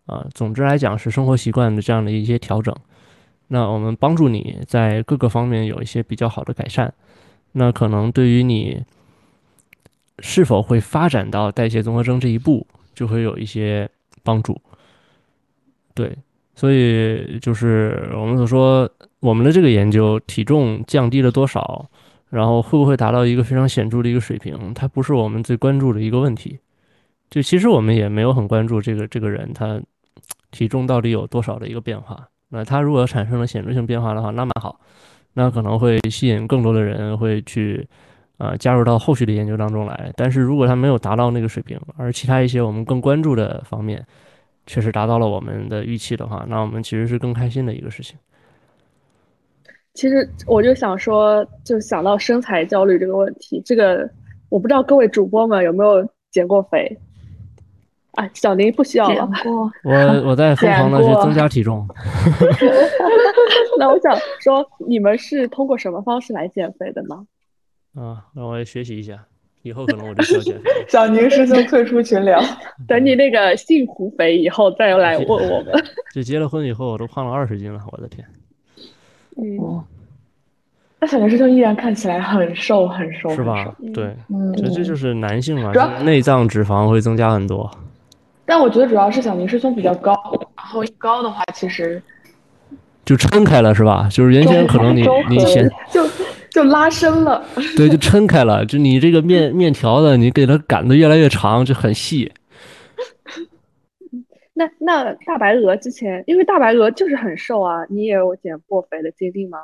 [0.07, 2.75] 啊、总之来讲是生活习惯的这样的一些调整，
[3.49, 6.93] 那我们帮助你在各个方面有一些比较好的改善，
[7.53, 8.83] 那可能对于你
[10.21, 13.89] 是否会发展到代谢综合征这一步，就会有一些
[14.23, 14.61] 帮助。
[15.93, 16.17] 对，
[16.55, 18.89] 所以就是我们所说，
[19.21, 21.89] 我们的这个研究体重降低了多少，
[22.31, 26.59] 然后会不会达到一个非常显著的一个水平，它不是我们最关注的一个问题。
[27.29, 29.81] 就其实我们也没有很关注这个这个人他
[30.57, 32.27] 体重到底有多少的一个变化。
[32.49, 34.81] 那它如果产生了显著性变化的话，那蛮好，
[35.35, 37.87] 那可能会吸引更多的人会去、
[38.39, 40.11] 呃加入到后续的研究当中来。
[40.17, 44.03] 但是如果它没有达到那个水平，而其他一些我们更关注的方面
[44.65, 48.17] 确实达到了我们的预期的话，那我们其实是更开心的一个事情。
[49.93, 54.09] 其实我就想说，就想到身材焦虑这个问题，这个
[54.49, 56.99] 我不知道各位主播们有没有减过肥？
[58.17, 59.29] 啊，小林不需要了。
[59.85, 61.87] 我我在疯狂的去增加体重，
[63.79, 67.27] 那我想说，你们是通过什么方式来减肥的呢？
[67.95, 69.25] 啊，让我也学习一下，
[69.63, 70.71] 以后可能我就需要减肥。
[70.89, 72.41] 小宁师兄退出群聊。
[72.89, 75.73] 等你那个幸福肥以后再来问我们。
[76.15, 78.27] 就结了婚以后，我都胖了二十斤了，我的天，
[79.37, 79.83] 嗯，
[80.99, 87.71] 那小宁师兄依然看起来很瘦，很瘦，是吧对，嗯，这这就是男性嘛，内脏脂肪会增加很多。
[88.47, 90.15] 但我觉得主要是小明师兄比较高，
[90.57, 92.01] 然后一高的话，其实
[93.05, 94.09] 就撑开了是吧？
[94.11, 96.07] 就是原先可能你你先就
[96.51, 97.45] 就拉伸了。
[97.77, 102.33] 对就撑开了，就你这个面面条的你给它擀的越来越长，就很细。
[104.55, 109.59] 那那大白鹅之前，因为大白鹅就是很瘦啊，你也有减过肥的经历吗？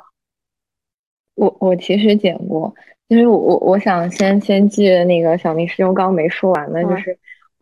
[1.35, 2.75] 我我其实减过，
[3.07, 7.17] 因为我我我想先先记那个小明师兄刚刚没说完的，就嗯是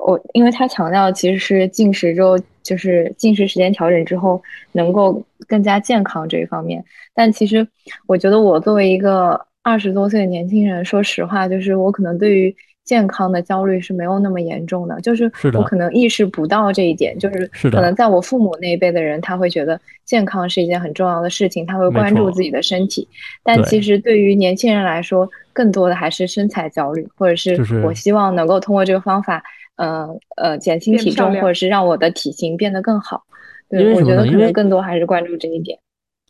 [0.06, 6.84] 我因为他强调其实是进食之后，就是进食时间调整之后能够更加健康这一方面，
[7.14, 7.68] 但其实
[8.08, 23.08] 我觉得我作为一个二十多岁的年轻人，说实话，就是我可能对于健康的焦虑是没有那么严重的，就是我可能意识不到这一点，就是可能在我父母那一辈的人，他会觉得健康是一件很重要的事情，他会关注自己的身体。
[23.44, 29.44] 但其实对于年轻人来说，更多的还是身材焦虑，或者是我希望能够通过这个方法，
[29.76, 30.08] 呃
[30.38, 33.24] 呃，减轻体重，或者是让我的体型变得更好。
[33.70, 35.78] 因对，我觉得可能更多还是关注这一点。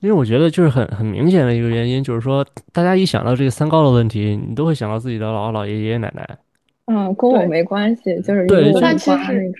[0.01, 6.37] 因为我觉得就是很很明显的一个原因，就是说大家一想到这个三高的问题，你都会想到自己的姥姥、姥爷、爷爷奶奶。
[6.85, 9.51] 嗯，跟我没关系，就是对但其实。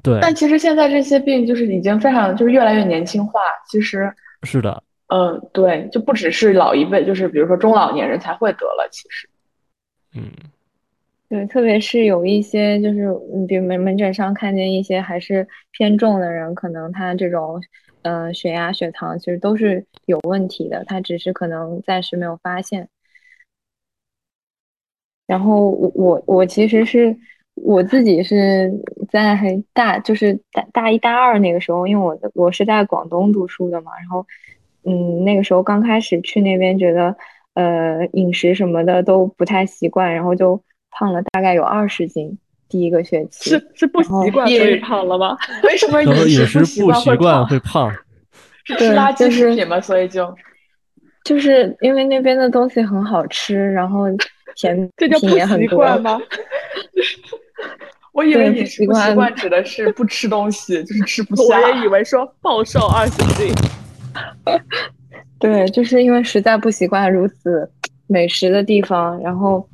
[0.00, 3.40] 对，但其实现在这些病就是已经非常就是越来越年轻化。
[3.68, 4.08] 其实
[4.44, 9.28] 是的，嗯，对，就不只是老一辈，就是比如说中老年人才会得了，其实。
[10.14, 10.30] 嗯，
[11.28, 13.04] 对，特别是有一些就是，
[13.34, 17.60] 嗯，比如门门诊上看见一些还是偏重的人，可能他这种，
[18.00, 22.88] 呃，血压、血糖其实都是有问题的，他只是可能暂时没有发现。
[25.26, 27.14] 然后我我我其实是
[27.54, 28.72] 我自己是
[29.10, 29.36] 在
[29.74, 34.26] 大就是大大一大二那个时候，因为我我是在广东读书的嘛，然后
[34.84, 37.14] 嗯那个时候刚开始去那边，觉得
[37.54, 42.38] 呃饮食什么的都不太习惯，然后就胖了大概有二十斤。
[42.68, 45.36] 第一个学期是是不习惯所以胖了吗？
[45.64, 46.14] 为什么饮
[46.46, 47.90] 食不习惯会胖？
[48.64, 49.80] 是吃垃圾食品吗？
[49.80, 50.34] 所以就
[51.24, 54.04] 就是因为那边的东西很好吃，然后。
[54.56, 56.18] 甜 这叫不习惯吗？
[58.12, 61.60] 我以为你不习惯指的是不吃东西，就是吃不下。
[61.60, 63.54] 我也以为说暴瘦二十斤。
[65.38, 67.70] 对，就是因为实在不习惯如此
[68.08, 69.64] 美食的地方，然后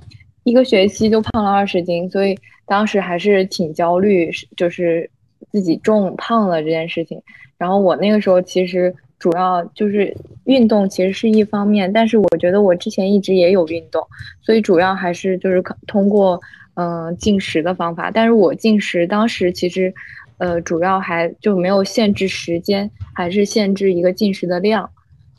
[0.45, 5.11] 一个学期就胖了二十斤，所以当时还是挺焦虑，就是
[5.51, 7.21] 自己重胖了这件事情。
[7.59, 8.95] 然后我那个时候其实。
[9.17, 10.15] 主要就是
[10.45, 14.07] 运动，其实是一方面，但是我觉得我之前一直也有运动，
[14.43, 16.39] 所以主要还是就是通过
[16.75, 18.11] 嗯进食的方法。
[18.11, 19.95] 但是我进食当时其实，
[20.37, 24.91] 呃，主要还就没有限制时间，还是限制一个进食的量，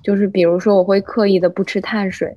[0.01, 2.36] 就是比如说我会刻意的不吃碳水。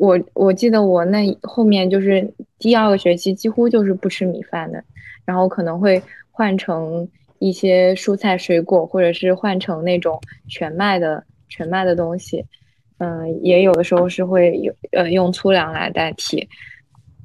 [0.00, 4.82] 我我记得我那后面就是第二个学期几乎就是不吃米饭的，
[5.24, 7.06] 然后可能会换成。
[7.42, 12.44] 一些蔬菜水果，或者是换成那种全麦的全麦的东西，
[12.98, 16.46] 嗯，也有的时候是会有呃用粗粮来代替，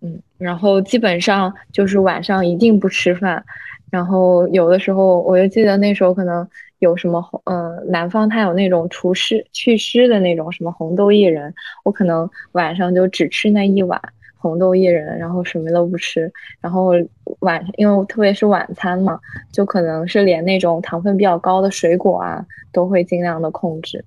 [0.02, 3.44] 嗯，然后基本上就是晚上一定不吃饭，
[3.92, 6.48] 然后有的时候我就记得那时候可能
[6.86, 14.00] 有什么红嗯南方它有那种除湿祛湿的那种什么红豆薏仁，我可能晚上就只吃那一碗。
[14.38, 16.32] 红豆薏仁，然后什么都不吃，
[16.62, 16.92] 然后
[17.40, 19.20] 晚，因为特别是晚餐嘛，
[19.52, 24.06] 就可能是连那种糖分比较高的水果啊，都会尽量的控制。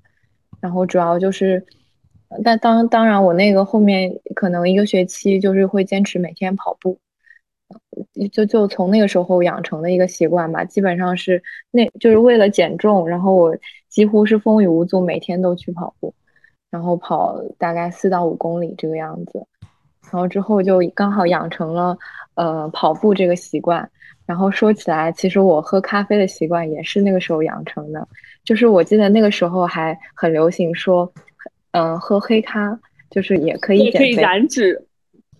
[0.60, 1.66] 然后主要就是，
[2.44, 6.96] 但当当然我那个后面可能一个学期就是会坚持每天跑步，
[8.28, 10.64] 就就从那个时候养成的一个习惯吧。
[10.64, 13.56] 基本上是那就是为了减重，然后我
[13.88, 16.12] 几乎是风雨无阻，每天都去跑步，
[16.70, 19.46] 然后跑大概四到五公里这个样子。
[20.10, 21.96] 然后之后就刚好养成了，
[22.34, 23.88] 呃，跑步这个习惯。
[24.24, 28.06] 然后说起来，其实我喝咖啡的习惯也是那个时候养成的。
[28.44, 31.10] 就是我记得那个时候还很流行说，
[31.72, 32.78] 嗯，喝黑咖
[33.10, 34.86] 就是也可以减肥、燃脂，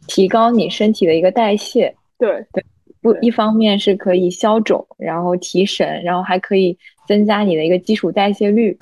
[0.07, 1.95] 提高你身体的一个代谢。
[2.19, 2.65] 对对，
[3.01, 8.79] 不，一方面是可以消肿，然后提神，然后还可以增加你的一个基础代谢率。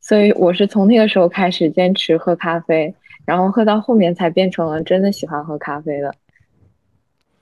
[0.00, 2.94] 所以我是从那个时候开始坚持喝咖啡。
[3.24, 6.14] 然后喝到后面才变成了真的喜欢喝咖啡的。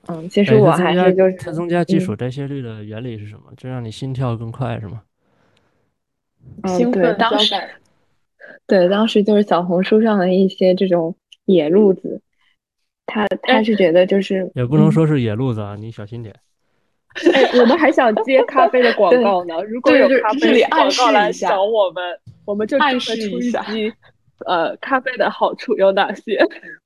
[0.07, 3.53] 嗯，其实我还是就是它增加基础代谢率的原理是什么？
[3.55, 5.03] 就让你心跳更快是吗？
[6.63, 7.53] 嗯， 对，当时
[8.65, 11.15] 对当时就是小红书上的一些这种
[11.45, 12.19] 野路子，
[13.05, 16.35] 他他是觉得就是也不能说是野路子啊，你小心点。
[17.33, 22.03] 哎，我们还想接咖啡的广告呢，如果有咖啡广告来找我们，
[22.45, 23.65] 我们就暗示一下。
[24.45, 26.37] 呃，咖啡的好处有哪些？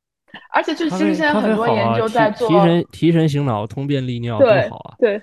[0.54, 4.94] 而且，就其实现在很多研究在做提神、提神醒脑、通便利尿都好啊。
[5.00, 5.20] 对，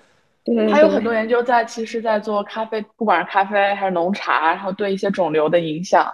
[0.69, 6.05] 还有很多研究在，其实，在做咖啡，不管是咖啡还是浓茶，然后对一些肿瘤的影响。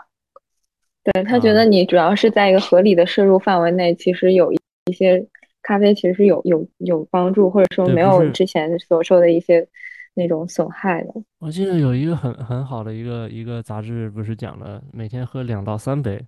[1.03, 4.53] 对他觉得你主要是在一个合理的摄入范围内，其实有
[4.85, 5.25] 一些
[5.61, 9.67] 咖啡其实是有有有帮助，或者说没有之前所说的一些。
[10.15, 16.23] 那种损害的，我记得有一个很很好的一个一个杂志，不是讲了每天喝两到三杯，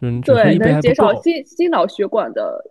[0.00, 0.94] 就你只喝一杯还不够。
[0.94, 2.64] 减少心心脑血管的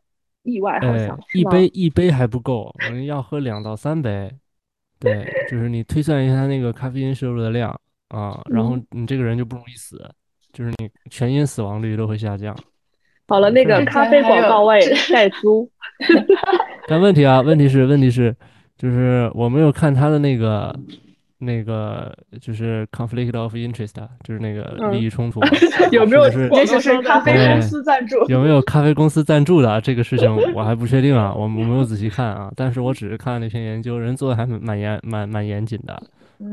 [0.43, 4.31] 意外，好像一杯一杯还不够，我们要喝两到三杯。
[4.99, 7.77] 对，就是你推算一下那个咖啡因摄入的量
[8.07, 10.09] 啊，然后你这个人就不容易死，
[10.53, 12.57] 就是你全因死亡率都会下降。
[13.27, 14.79] 好了，那个咖啡广告位
[15.11, 15.69] 代租。
[16.87, 18.35] 但问题啊，问题是问题是。
[18.75, 20.75] 就是我没有看他的那个，
[21.37, 23.93] 那个就是 conflict of interest，
[24.23, 25.39] 就是那个利益冲突，
[25.91, 26.25] 有没有？
[26.51, 36.01] 也许是咖啡公司赞助，有没有咖啡公司赞助的这个事情 我还不确定啊，我我没有仔细看啊，但是我只是看了那篇研究，人做的还蛮严蛮蛮严谨的。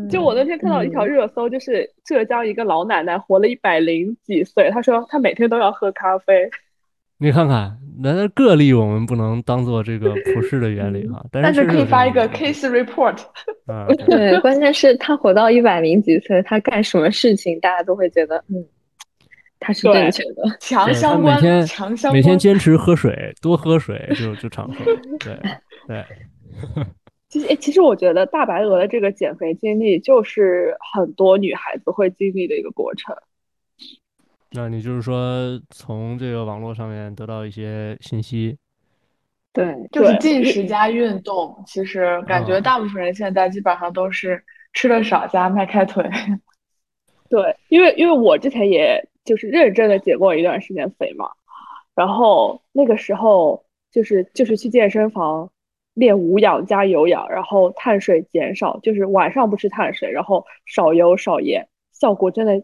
[0.09, 6.49] 就我那天看到一条热搜，就是浙江一个老奶奶活了一百零几岁，她说她每天都要喝咖啡。
[7.23, 13.19] 你看看，那个例我们不能当做这个普世的原理哈， 但但是可以发一个 case report。
[13.67, 18.65] 啊，对对，关键是她活到一百零几岁，她干什么事情大家都会觉得，嗯，
[19.59, 20.57] 他是正确的。
[20.61, 22.15] 强相关，每天强相关。
[22.15, 24.83] 每天坚持喝水，多喝水就就长寿。
[25.19, 25.39] 对
[25.87, 26.03] 对，
[27.31, 33.17] 其实，哎其实我觉得大白鹅的这个减肥经历，就是很多女孩子会经历的一个过程。
[34.51, 38.59] 那你就是说从这个网络上面得到一些信息，
[39.53, 46.05] 对，就是进食加运动，其实感觉啊大部分人现在基本上都是吃的少加迈开腿。
[47.31, 51.31] 对，因为因为我之前也就是认真的减过一段时间肥嘛，
[51.95, 55.49] 然后那个时候就是就是去健身房
[56.01, 62.61] 练无氧加有氧，然后碳水减少，就是晚上不吃碳水，然后少油少盐，效果真的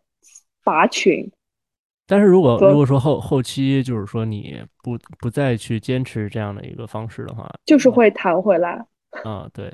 [0.65, 1.31] 拔群。
[2.09, 8.85] 但是如果如果说后后期就是说你不不再去坚持这样的一个方式的话，就是会弹回来。
[9.25, 9.73] 啊，对，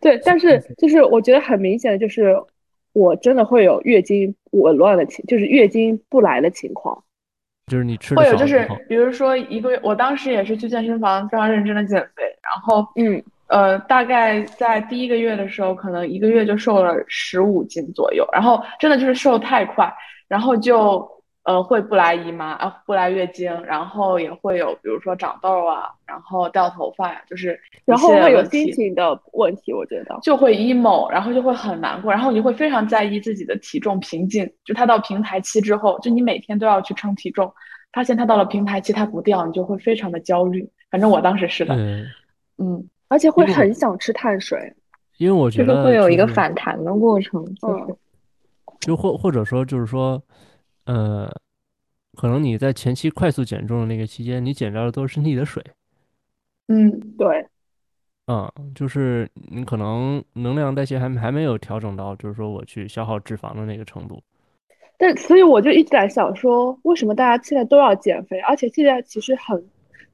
[0.00, 2.34] 对，但是就是我觉得很明显的就是，
[2.92, 7.04] 我真的会有月经紊乱的情，就是月经不来的情况。
[7.72, 19.90] 就是你吃会有就是比如说一个月，我当时也是去健身房非常认真的减肥，然后嗯，呃，大概在第一个月的时候，可能一个月就瘦了十五斤左右，然后真的就是瘦太快，
[20.28, 21.08] 然后就
[21.44, 30.18] 呃会不来姨妈啊，不来月经，然后也会有比如说长痘啊，然后掉头发呀，就是然后会有心情的问题，我觉得。
[30.22, 37.52] 就会 emo，然后就会很难过，然后你会非常在意自己的体重瓶颈，就它到平台期之后，就你每天都要去称体重，
[37.92, 40.68] 发现它到了平台期它不掉，你就会非常的焦虑。
[40.90, 42.04] 反正我当时是的，对，
[42.58, 44.72] 嗯，而且会很想吃碳水。
[45.18, 47.96] 因为我觉得就是会有一个反弹的过程，就是嗯
[48.80, 50.20] 就或或者说就是说，
[50.84, 51.30] 呃，
[52.14, 55.64] 可能你在前期快速减重的那个期间，你减掉的都是身体里的水，
[56.68, 57.46] 嗯，对，
[58.26, 64.22] 嗯，就是你可能能量代谢还还没有调整到，就是说我去消耗脂肪的那个程度。
[64.98, 68.38] 但所以我就一直在想说，为什么大家现在都要减肥？
[68.40, 69.68] 而且现在其实很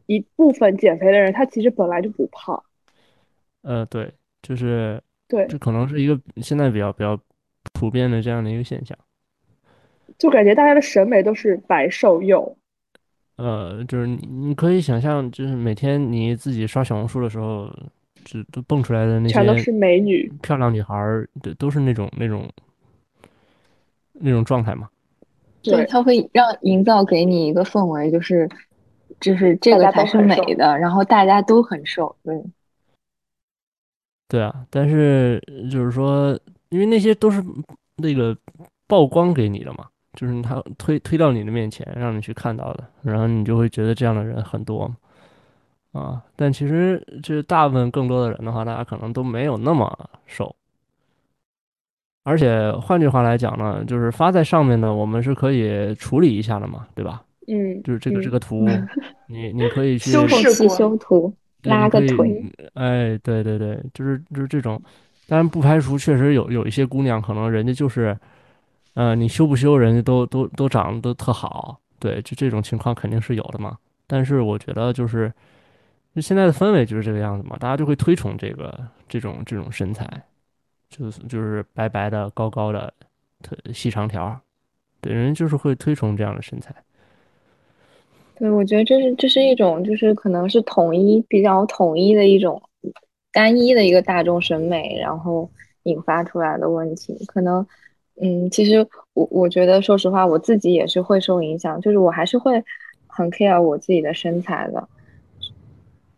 [0.06, 2.62] 一部分减肥的人，他其实本来就不胖。
[3.62, 4.10] 呃，对，
[4.40, 7.18] 就是对，这可能是一个现在比较比较
[7.74, 8.96] 普遍的这样的一个现象。
[10.18, 12.56] 就感觉大家的审美都是白瘦幼。
[13.36, 17.72] 呃，就是你你可以想象，就是每天你自己刷小红书的时候，
[18.24, 22.50] 就都蹦出来的那些全都是美女漂亮女孩儿，都都是那种那种
[24.12, 24.88] 那种状态嘛。
[25.62, 28.48] 对它会让营造给你一个氛围，就是
[29.20, 32.42] 就是这个才是美的，然后大家都很瘦，对，
[34.28, 35.40] 对啊，但是
[35.70, 36.38] 就是说，
[36.70, 37.42] 因为那些都是
[37.96, 38.36] 那个
[38.86, 44.90] 曝光给你的嘛，就是他推推到你的面前，让你去看到的，然后你就会觉得这样的人很多，
[45.92, 50.54] 啊，但其实这大部分更多的人的话，大家可能都没有那么瘦，
[52.24, 57.22] 而且换句话来讲呢，就是发在上面的，我们是可以处理一下的嘛，对吧？
[57.46, 58.66] 嗯，就是这个嗯这个图，
[59.28, 62.44] 你你可以去修后期饰过修图对，拉个腿，
[62.74, 64.80] 哎，对对对，就是就是这种，
[65.26, 68.14] 当然不排除确实有有一些姑娘，可能人家就是，
[68.94, 73.78] 呃，你修不修，人家都都都长得都特好，对，就这种情况肯定是有的嘛。
[74.06, 75.32] 但是我觉得就是，
[76.14, 78.76] 就现在的氛围就是这个样子嘛，大家就会推崇这个
[79.08, 80.08] 这种这种身材，
[80.88, 82.92] 就是就是白白的、高高的、
[83.42, 84.40] 特细长条儿，
[85.00, 86.74] 对，人就是会推崇这样的身材。
[88.36, 92.62] 对，我觉得这是这是一种就是可能是统一比较统一的一种
[93.32, 95.50] 单一的一个大众审美，然后
[95.82, 97.14] 引发出来的问题。
[97.26, 97.66] 可能，
[98.20, 102.62] 嗯，其实我我觉得，说实话，我自己也是会受影响，就是我还是会
[103.06, 104.88] 很 care 我自己的身材的，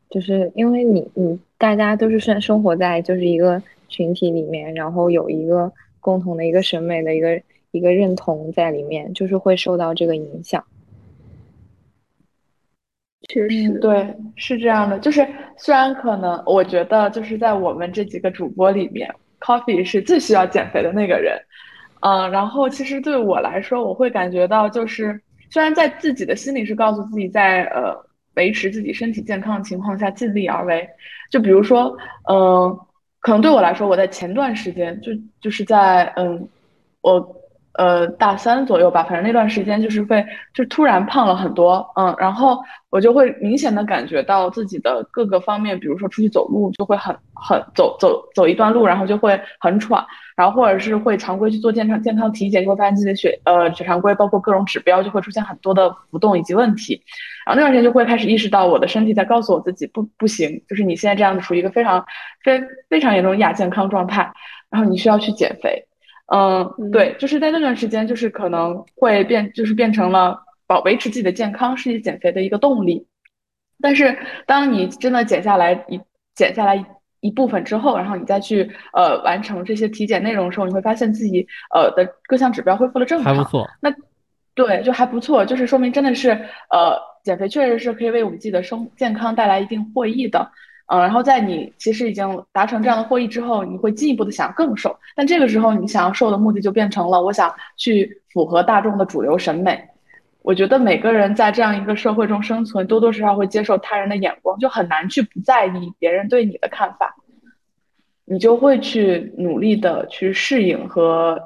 [0.08, 7.40] 就是因为你你大家都是生生活在就是一个群体里面，然后有一个共同的一个审美的一个
[7.70, 10.64] 一个认同在里面，就是会受到这个影响。
[13.28, 14.98] 确实，嗯，对，是这样的。
[14.98, 15.26] 就是
[15.56, 21.38] 虽然可能我觉得就是在我们这几个主播里面，Coffee 是最需要减肥的那个人，
[22.00, 25.20] 嗯，然后其实对我来说，我会感觉到就是
[25.50, 27.94] 虽然在自己的心里是告诉自己在呃
[28.34, 30.88] 维持自己身体健康的情况下尽力而为，
[31.30, 31.96] 就比如说，
[32.30, 32.78] 嗯、
[33.20, 36.48] 可能对我来说，我在前段时间就就是在嗯
[37.02, 37.36] 我
[37.74, 40.24] 呃大三左右吧，反正那段时间就是会
[40.54, 42.58] 就突然胖了很多，嗯，然后
[42.90, 50.04] 我就会明显的感觉到自己的各个方面，比如说出去走路就会很很走走走一段路，然后就会很喘，
[50.40, 57.02] 然后或者是会常规去做健康健康体检，就会发现自己的血呃血常规包括各种指标就会出现很多的浮动以及问题，
[57.44, 62.02] 然后那段时间就会开始意识到我的身体在告诉我自己不不行，就是你现在这样子处于一个非常
[62.42, 64.32] 非非常严重亚健康状态，
[64.70, 65.86] 然后你需要去减肥。
[66.32, 73.06] 嗯，对，就是在那段时间，就是可能会变，就是变成了保维持自己的健康是你减肥的一个动力。
[73.82, 74.16] 但是，
[74.46, 76.00] 当你真的减下来一
[76.34, 76.76] 减下来
[77.20, 83.68] 一部分之后，然后你再去呃完成这些体检内容的时候，你会发现自己呃的各项指标恢复了正常，还不错。
[83.80, 83.92] 那
[84.54, 86.30] 对，就还不错，就是说明真的是
[86.70, 90.50] 呃减肥确实是可以为我们自己的生健康带来一定获益的。
[90.92, 99.80] 嗯，然后在你其实已经达成这样的获益之后，你会进一步的想更瘦，但这个时候你想要瘦的目的就变成了我想去符合大众的主流审美。
[100.42, 107.14] 我觉得每个人在这样一个社会中生存，多多少少会接受他人的眼光，就很难去不在意别人对你的看法，
[108.24, 111.38] 你就会去努力的去适应和，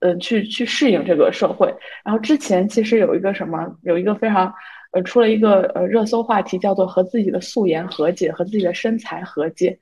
[0.00, 1.74] 呃，去去适应这个社会。
[2.04, 4.52] 然后之前其实有一个什么，有一个非常。
[4.90, 9.78] 呃，出了一个呃热搜话题，叫做和自己的素颜和解，和自己的身材和解。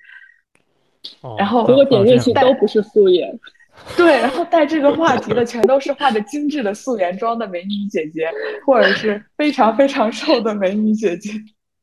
[1.38, 3.38] 然后如果点进去都不是素颜，
[3.96, 8.30] 对，然后带这个话题的全都是化着精致的素颜妆的美女姐姐，
[8.64, 11.30] 或者是非常非常瘦的美女姐姐。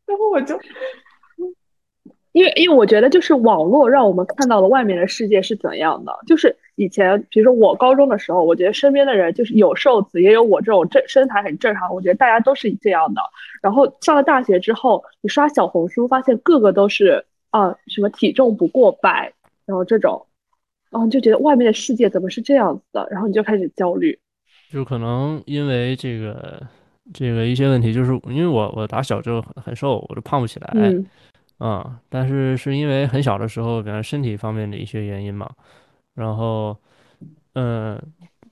[0.06, 0.60] 然后我就。
[2.34, 6.12] 因为，因为我觉得就是网络让我们看到了外面的世界是怎样的。
[6.26, 11.94] 就是以前，比如说我高中的时候，我觉得身边的人就是有瘦子，也有我这种正身材很正常。
[11.94, 13.22] 我觉得大家都是这样的。
[13.62, 19.32] 然后上了大学之后，你刷小红书，发现个个都是啊，什么体重不过百，
[19.68, 20.26] 然后这种，
[20.94, 23.06] 然后你就觉得外面的世界怎么是这样子的？
[23.12, 24.18] 然后你就开始焦虑。
[24.72, 26.62] 就可能因为这个
[27.14, 30.94] 这个一些问题，就是因为我我打小就很很瘦，我就胖不起来。
[31.58, 35.50] 啊，但是是因为很小的时候，比方身体方面的一些原因嘛，
[36.14, 36.76] 然后，
[37.54, 37.98] 嗯，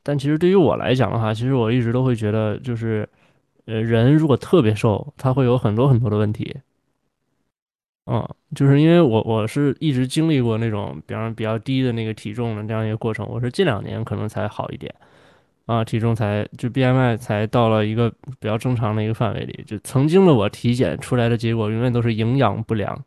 [0.01, 3.07] 但其实对于我来讲的话，其实我一直都会觉得，就是，
[3.65, 6.55] 呃，人如果特别瘦，他会有很多很多的问题，
[8.07, 14.93] 嗯，就是因为我我是一直经历过那种，比方比较低的那个体重的这样一个过程，我是近两年可能才好一点。
[15.67, 19.63] 啊，体重才就 BMI 才到了一个比较正常的一个范围里。
[19.65, 23.01] 就曾经的我体检出来的结果永远都是营养不良。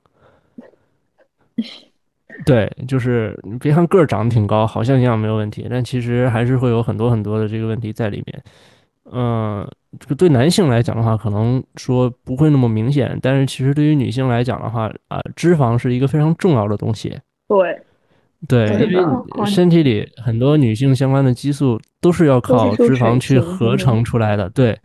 [2.47, 8.43] 对，就是你别看个儿长得挺高，好像营养没有问题，但其实还是会有很多很多的这个问题在里面。
[9.13, 9.67] 嗯，
[9.99, 17.19] 这个对男性来讲的话，可能说不会那么明显，但是其实对于女性来讲的话，啊，脂肪是一个非常重要的东西。
[17.49, 17.81] 对。
[18.47, 24.79] 对，因为身体里很多女性相关的激素都是要靠脂肪去合成出来的，对，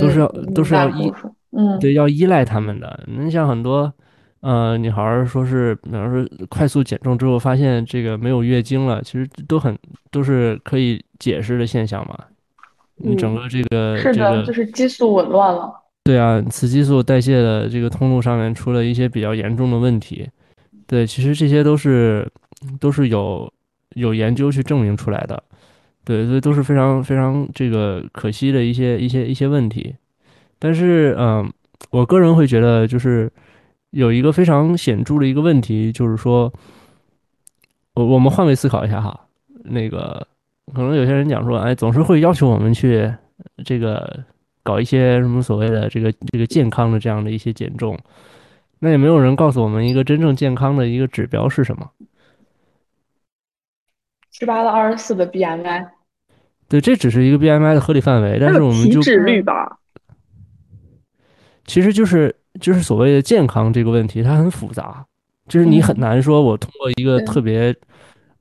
[0.00, 1.12] 都是要都是要依，
[1.50, 3.04] 嗯，对，要依赖他们的。
[3.06, 3.92] 你像很多
[4.40, 9.78] 呃女孩说是，比方说快速减重之后发现这个没有月经了，其实都很
[10.10, 12.18] 都是可以解释的现象嘛。
[13.02, 15.72] 你整个这个是的，就是激素紊乱了。
[16.04, 20.28] 对啊，雌激素代谢的这个通路上面出了一些比较严重的问题。
[20.86, 22.30] 对，其实这些都是。
[22.78, 23.52] 都是有
[23.96, 25.42] 有研究去证明出来的，
[26.04, 29.96] 对，所以都是非常非常这个可惜的一些一些一些问题。
[30.60, 31.52] 但是，嗯，
[31.90, 33.28] 我个人会觉得，就是
[33.90, 36.52] 有一个非常显著的一个问题，就是说，
[37.94, 39.26] 我我们换位思考一下哈，
[39.64, 40.24] 那个
[40.74, 43.12] 可能有些人讲说，哎，总是会要求我们去
[43.64, 44.24] 这个
[44.62, 47.98] 搞一些什么所谓的这个这个健康的这样的一些减重，
[48.78, 51.90] 那也没有人告诉我们一个真正健康的一个指标是什么。
[54.30, 55.88] 十八到二十四的 BMI，
[56.68, 59.78] 对，这只是一个 BMI 的合理范围，但是我们就体脂率吧，
[61.66, 65.04] 其实就是就是所谓的健康这个问题，它很复杂，
[65.48, 67.76] 就是你很难说，我通过一个特别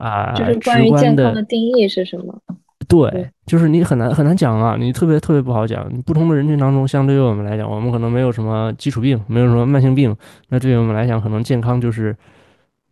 [0.02, 2.42] 啊，就是关于健康的定义是什么？
[2.90, 5.88] 对，就是你很难很难讲啊，你特别特别不好讲。
[5.94, 10.14] 你不同的人群当中，相对于我们来讲，我们可能没有什么基础病，没有什么慢性病，
[10.50, 12.16] 那对于我们来讲，可能健康就是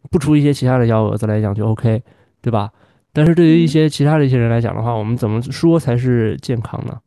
[0.09, 2.01] 不出一些其他的幺蛾子来讲就 OK，
[2.41, 2.71] 对吧？
[3.11, 6.99] 但是对于一些其他的一些人来讲的话，我们怎么说才是健康呢？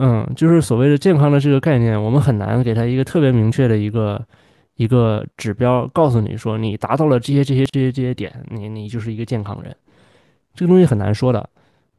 [0.00, 4.20] 嗯，就是所谓的健康的这个概念，我们很难给他一个特别明确的一个
[4.78, 9.76] 一个指标，告诉你说你达到了这些这些这些这些点，你你就是一个健康人。
[10.54, 11.46] 这个东西很难说的，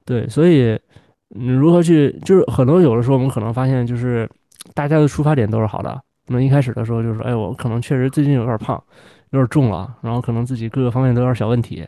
[0.04, 0.80] 对，所以
[1.28, 4.28] 你如何去，就是很多有的时候我们可能发现，就是
[4.74, 6.02] 大家的出发点都是好的。
[6.28, 8.84] 那一开始的时候就是说，哎，我可能确实最近有点胖，
[9.30, 11.86] 有点重了，然后可能自己各个方面都有点小问题。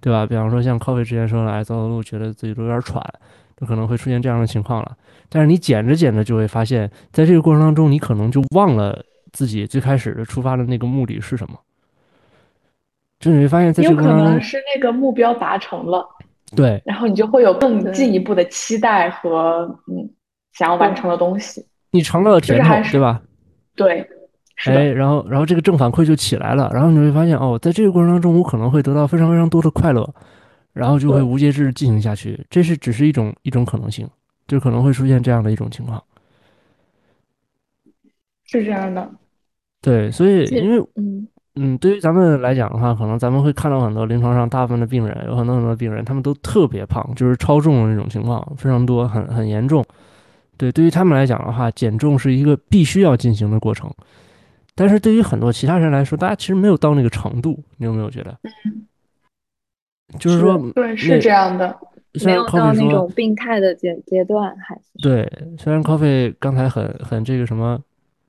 [0.00, 0.26] 对吧？
[0.26, 3.02] 比方说像 Coffee 之前说的，哎，走走路觉得自己都有点喘，
[3.56, 4.94] 就可能会出现这样的情况了。
[5.30, 9.02] 但是你减着减着就会发现，在这个过程当中，你可能就忘了
[9.34, 11.60] 自己最开始的出发的那个目的是什么。
[13.20, 16.06] 就你会发现在这有可个过程当中，能是那个目标达成了，
[16.54, 20.08] 对然后你就会有更进一步的期待和嗯
[20.52, 21.64] 想要完成的东西。
[21.90, 23.22] 你尝到了甜头对吧？
[23.74, 24.06] 对，
[24.56, 30.08] 是哎，的，然后然后这个正反馈就起来了，然后你会发现哦，在这个过程当中，我可能会得到非常非常多的快乐，
[30.72, 32.44] 然后就会无节制进行下去。
[32.50, 34.08] 这是只是一种一种可能性，
[34.46, 36.02] 就可能会出现这样的一种情况。
[38.44, 39.10] 是这样的。
[39.84, 49.84] 对，所以因为嗯，嗯，对于咱们来讲的话，可能咱们会看到很多临床上大部分的病人，有很多很多病人，他们都特别胖，就是超重的那种情况非常多，很很严重。
[50.56, 53.92] 对，对于他们来讲的话，减重是一个必须要进行的过程。
[54.74, 58.34] 但是对于很多其他人来说，大家其实没有到那个程度，你有没有觉得？
[60.18, 61.76] 就是说，对，是这样的。
[62.24, 65.28] 没有到那种病态的阶阶段，还是对，
[65.58, 67.76] 虽然 Coffee 刚才很很这个什么，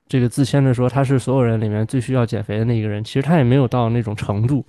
[0.08, 4.64] 这个自谦的说他是所有人里面最需要减肥的那一个人，其实他也没有到那种程度，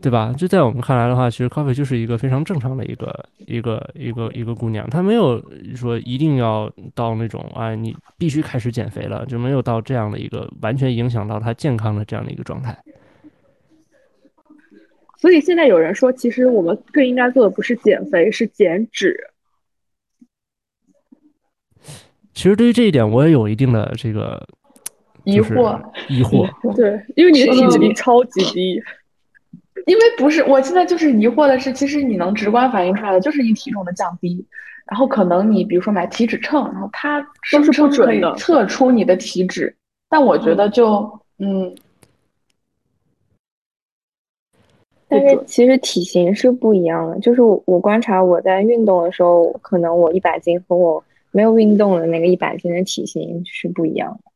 [0.00, 0.32] 对吧？
[0.38, 5.42] 就在我们看来的话，其实 Coffee 就是一个非常正常的一个一个一个一个姑娘，她没有
[5.74, 12.78] 说一定要到那种啊，你必须开始减肥了，就没有到这样的一个完全影响到她健康的这样的一个状态。
[15.18, 19.14] 所以现在有人说，其实我们更应该做的不是减肥，是减脂。
[22.32, 24.46] 其实对于这一点，我也有一定的这个
[25.24, 26.48] 疑惑，疑惑。
[26.74, 28.82] 对，因为你的体脂嗯率超级低。
[29.86, 34.44] 因为不是，我现在就是疑惑的是，其实你能直观反映出来的就是你体重的降低，
[34.86, 37.20] 然后可能你比如说买体脂秤，然后它
[37.50, 39.74] 都是不准的测出你的体脂，
[40.08, 41.74] 但我觉得就嗯，
[45.08, 51.02] 但是其实体型是不一样的，就是我我观察我在运动的时候，可能我一百斤和我
[51.32, 54.30] 没有运动的那个一百斤的体型是不一样的。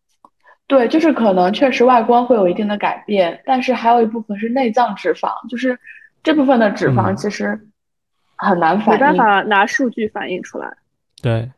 [0.67, 5.79] 对，就是可能确实外观会有一定的改变，但是还有一部分是内脏脂肪，就是
[6.23, 7.69] 这部分的脂肪嗯其实
[8.37, 9.01] 很难没反映。
[9.01, 10.75] 办法拿数据反映出来。
[11.21, 11.51] 对，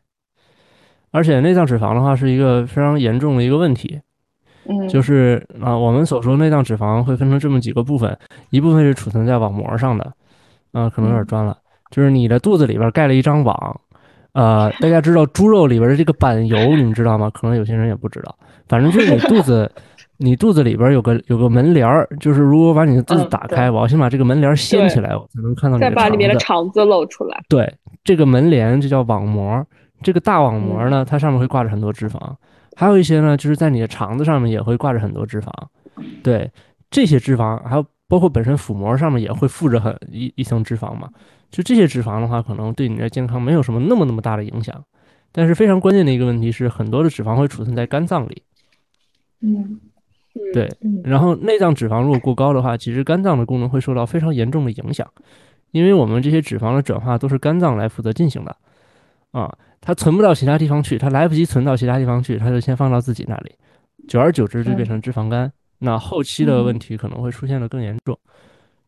[1.11, 4.01] 而且内脏脂肪的话是一个非常严重的一个问题，
[4.65, 8.17] 嗯，就是啊、我们所说内脏脂肪会分成这么几个部分，
[8.49, 10.13] 一部分是储存在网膜上的，
[10.73, 11.57] 啊、可能有点嗯专了，
[11.91, 13.79] 就是你的肚子里边盖了一张网，
[14.37, 17.29] 呃，大家知道猪肉里边的这个板油，你们知道吗？
[17.33, 18.35] 可能有些人也不知道，
[18.67, 19.69] 反正就是你肚子。
[20.19, 27.39] 你肚子里边有个有个门帘儿，就是如果把你的肚子嗯打开，我要先把这个门帘儿掀起来，我才能看到你的再把里面的肠子露出来。
[27.47, 27.71] 对，
[28.03, 29.63] 这个门帘就叫网膜。
[30.01, 32.19] 这个大网膜嗯呢，它上面会挂着很多脂肪，
[32.75, 35.51] 还有一些呢，就是在你的肠子上面也会挂着很多脂肪。
[36.23, 36.49] 对，
[36.89, 41.07] 这些脂肪还有包括本身腹膜上面也会附着很一一层脂肪嘛。
[41.49, 44.83] 就这些脂肪的话，可能对你的健康没有什么那么那么大的影响。
[45.31, 48.41] 但是非常关键的一个问题是，很多的脂肪会储存在肝脏里。
[49.41, 49.79] 嗯，
[50.33, 55.07] 嗯，对，嗯，然后内脏脂肪如果过高的话，其实肝脏的功能会受到非常严重的影响，
[55.71, 58.55] 因为我们这些脂肪的转化都是肝脏来负责进行的，
[59.31, 63.51] 啊，它存不到其他地方去，它来不及存到其他地方去，它就先放到自己那里，
[64.07, 68.17] 久而久之就变成脂肪肝，那后期的问题可能会出现的更严重。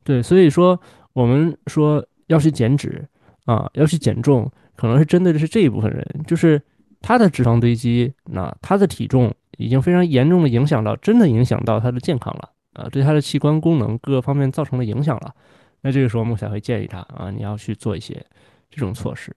[0.03, 0.79] 对，所以说
[1.13, 3.05] 我们说要去减脂
[3.45, 6.61] 啊，要去减重，可能是针对的是这一部分人，就是
[7.01, 15.33] 他的脂肪堆积，那他的体重已经非常严重的影响到，真的影响到他的健康了啊，对他的器官功能各个方面造成了影响了。
[15.81, 18.25] 那这个时候我们才会建议他啊，你要去做一些
[18.69, 19.35] 这种措施。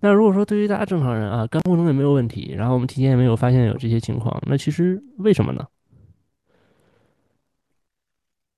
[0.00, 5.66] 那如果说对于大家正常人啊，肝功能也没有问题，然后我们体检也没有发现有这些情况，那其实为什么呢？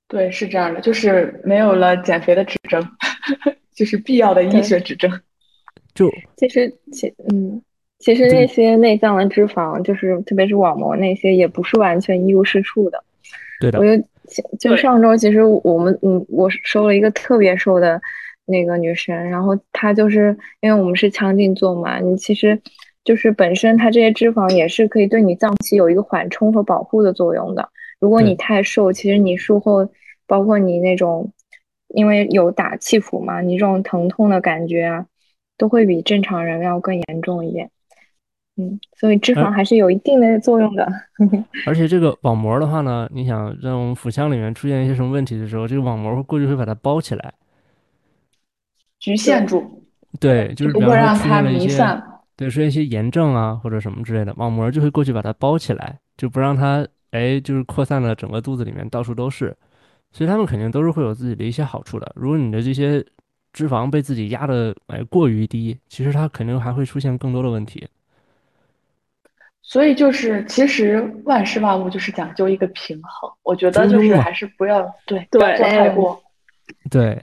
[0.07, 2.79] 对，是这样的，就是没有了减肥的指征，
[3.75, 5.11] 就是必要的医学指征。
[5.93, 7.61] 就其实其嗯，
[7.99, 13.03] 其实那些内脏的脂肪，就是特别是网膜那些，也不是完全一无是处的。
[13.61, 13.85] 对的我，
[14.27, 18.01] 就就上周，其实我们嗯，我收了一个特别瘦的
[18.45, 22.59] 那个女生，然后她就是因为我们是腔镜做嘛，你其实
[23.05, 27.69] 就是本身它这些脂肪也是可以对你脏器有一个缓冲和保护的作用的。
[28.01, 29.89] 如果你太瘦，其实你术后
[30.27, 31.31] 包括你那种，
[31.89, 35.05] 因为有打气腹嘛，你这种疼痛的感觉啊，
[35.57, 37.69] 都会比正常人要更严重一点。
[38.57, 40.89] 嗯，所以脂肪哎还是有一定的作用的。
[41.67, 47.33] 而且这个网膜的话呢，你想在我们腹腔里面出现一些什么问题的时候，这个网膜会过去会把它包起来，
[48.99, 49.83] 局限住，
[50.19, 52.01] 对，就是不会让它弥散。
[52.37, 59.55] 对，出现一些炎症啊或者什么之类的，网膜就会过去把它包起来，就不让它哎就是扩散了整个肚子里面到处都是。
[60.15, 62.09] 所以他们肯定都是会有自己的一些好处的。
[62.15, 63.05] 如果你的这些
[63.51, 67.85] 脂肪被自己压的哎过于低，其实它肯定还会出现更多的问题。
[69.61, 73.29] 所以就是，其实万事万物就是讲究一个平衡。
[73.43, 76.23] 我觉得就是还是不要对不要做太过。
[76.89, 77.21] 对，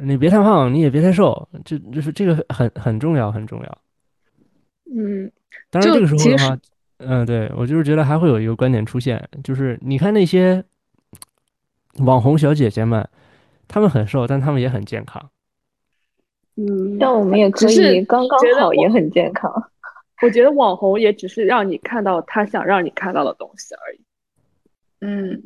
[0.00, 3.78] 你别太胖，你也别太瘦，这就是这个很很重要，很重要。
[4.92, 5.30] 嗯，
[5.70, 6.58] 当然这个时候的话，
[6.96, 10.64] 嗯，对我就是觉得还会有一个观点出现，就是你看那些
[12.04, 13.08] 网红小姐姐们，
[13.66, 15.30] 她们很瘦，但她们也很健康。
[16.56, 19.52] 嗯，但我们也可以刚刚好，也很健康。
[20.20, 24.00] 我觉得网红也只是让你看到他想让你看到的东西而已。
[25.00, 25.44] 嗯，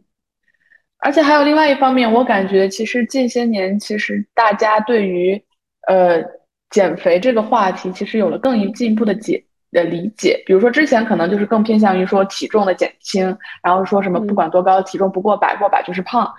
[0.96, 5.42] 而且还有另外一方面，我感觉其实近些年，其实大家对于
[5.88, 6.24] 呃
[6.70, 10.40] 减肥这个话题，其实有了更进一步的解的理解。
[10.46, 16.32] 比如说之前可能就是更偏向于说体重的减轻，然后说什么不管多高，体重不过百，过百就是胖。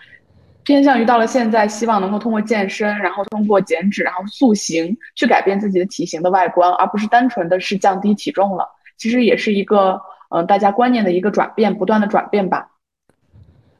[0.64, 8.66] 偏向于到了现在，希望能够通过健身，然后通过减脂，然后塑形，去改变自己的体型的外观，而不是单纯的是降低体重了。
[8.96, 12.70] 其实也是一个，嗯、呃，大家观念的一个转变，不断的转变吧。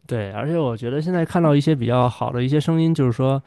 [0.06, 3.42] 对，而且我觉得现在看到一些比较好的一些声音，就是说，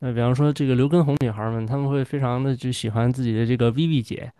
[0.00, 4.30] 呃，比方说这个刘畊宏女孩们，她们会非常的就喜欢自己的这个 Vivi 姐，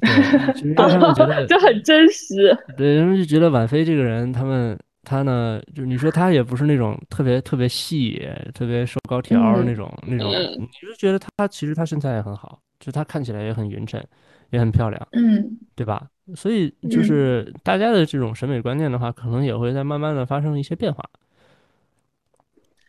[0.00, 2.56] 对，就是让他们觉得 这很真实。
[2.76, 4.78] 对，人们就觉得婉菲这个人，他们。
[5.06, 14.02] 她呢，就你说她也不是那种特别特别细、特别瘦高挑那种、嗯、那种，你就觉得她其实她身材也很好，就她看起来也很匀称，
[14.48, 16.06] 也很漂亮，嗯，对吧？
[16.34, 21.04] 所以就是大家的这种审美观念的话，可能也会在慢慢的发生一些变化。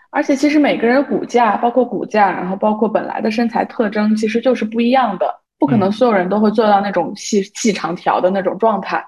[0.10, 9.04] 而且其实每个人骨架，包括骨架，然后包括本来的身材特征，其实就是不一样的，不可能所有人都会做到那种细细长条的那种状态。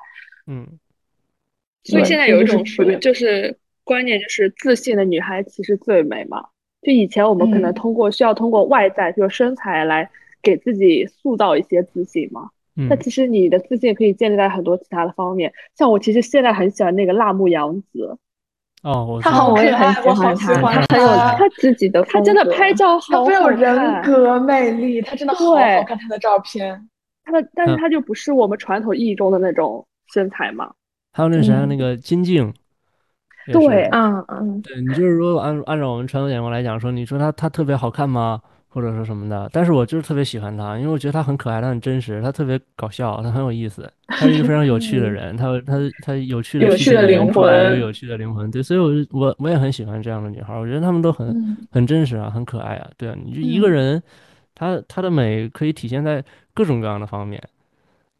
[0.48, 0.68] 嗯。
[1.84, 2.64] 所以现在有一种
[3.00, 6.44] 就是观念，就是自信的女孩其实最美嘛。
[6.82, 10.10] 就以前我们可能通过需要通过外在，就是身材来
[10.42, 12.50] 给自己塑造一些自信嘛。
[12.76, 12.88] 嗯。
[12.90, 15.54] 那其实你的自信可以建立在很多其他的方面。
[15.76, 18.18] 像我其实现在很喜欢那个辣目洋子。
[18.88, 20.56] 哦，我他好我也很喜欢他，
[20.88, 20.96] 他。
[20.96, 26.88] 很有他自己的，他真的拍照好好有人格魅力，他真的好好看，他的照片。
[27.26, 30.72] 他的，但是他就不是我们传统意义中的那种身材嘛。
[31.12, 32.54] 还有那谁，那个金靖，
[33.52, 38.40] 对，嗯嗯，对你就是说按按照我们传统眼光来讲，说你说他他特别好看吗？
[38.78, 39.50] 或者说什么的？
[39.52, 54.04] 但是我就是特别喜欢她，因为我觉得她很可爱，她很真实，她特别搞笑，她很有意思， 她是一个非常有趣的人，她她她有趣的有趣的灵魂，有有趣的灵魂，对，所以我我我也很喜欢这样的女孩，我觉得她们都很、嗯、很真实啊，很可爱啊，对啊，你就一个人，
[54.54, 56.24] 她她的美可以体现在
[56.54, 57.42] 各种各样的方面，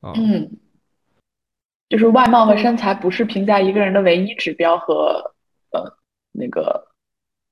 [0.02, 0.50] 啊，嗯。
[1.90, 5.34] 就是外貌和身材不是评价一个人的唯一指标和
[5.72, 5.82] 呃
[6.34, 6.87] 那个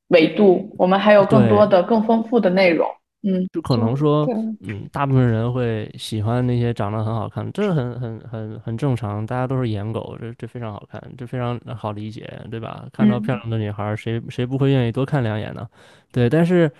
[0.10, 2.88] 维度，我们还有更多的、更丰富的内容。
[3.24, 4.26] 嗯，就可能说，
[4.62, 12.86] 嗯，大部分人会喜欢那些长得很好看，这很很很很正常，大家都是颜狗，这这非常好看，这非常好理解，对吧？
[12.93, 15.68] 看到漂亮的女孩，谁谁不会愿意多看两眼呢？
[16.12, 16.72] 对，但是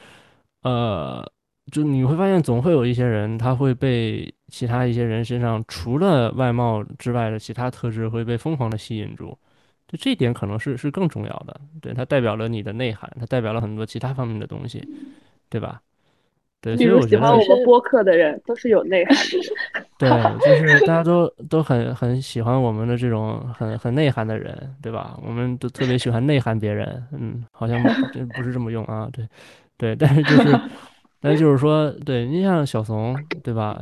[0.64, 1.26] 呃。
[1.72, 9.36] 就你会发现，总会有一些人，他会被其他一些人身上除了外貌之外的其他特质会被疯狂的吸引住，
[9.88, 11.60] 就这一点可能是是更重要的。
[11.82, 14.88] 对，它代表了你的内涵，它代表了很多其他方面的东西，
[15.50, 15.82] 对吧？
[16.62, 19.86] 对，所以我觉得喜欢我们播客的人都是有内涵的。
[19.98, 20.10] 对，
[20.40, 25.20] 就是大家都都很很喜欢我们的这种很很内涵的人，对吧？
[25.24, 27.82] 我们都特别喜欢内涵别人，嗯，好像
[28.36, 29.28] 不是这么用啊，对，
[29.78, 30.60] 对，但是就是。
[31.22, 33.82] 但是就是说，对你像小怂，对吧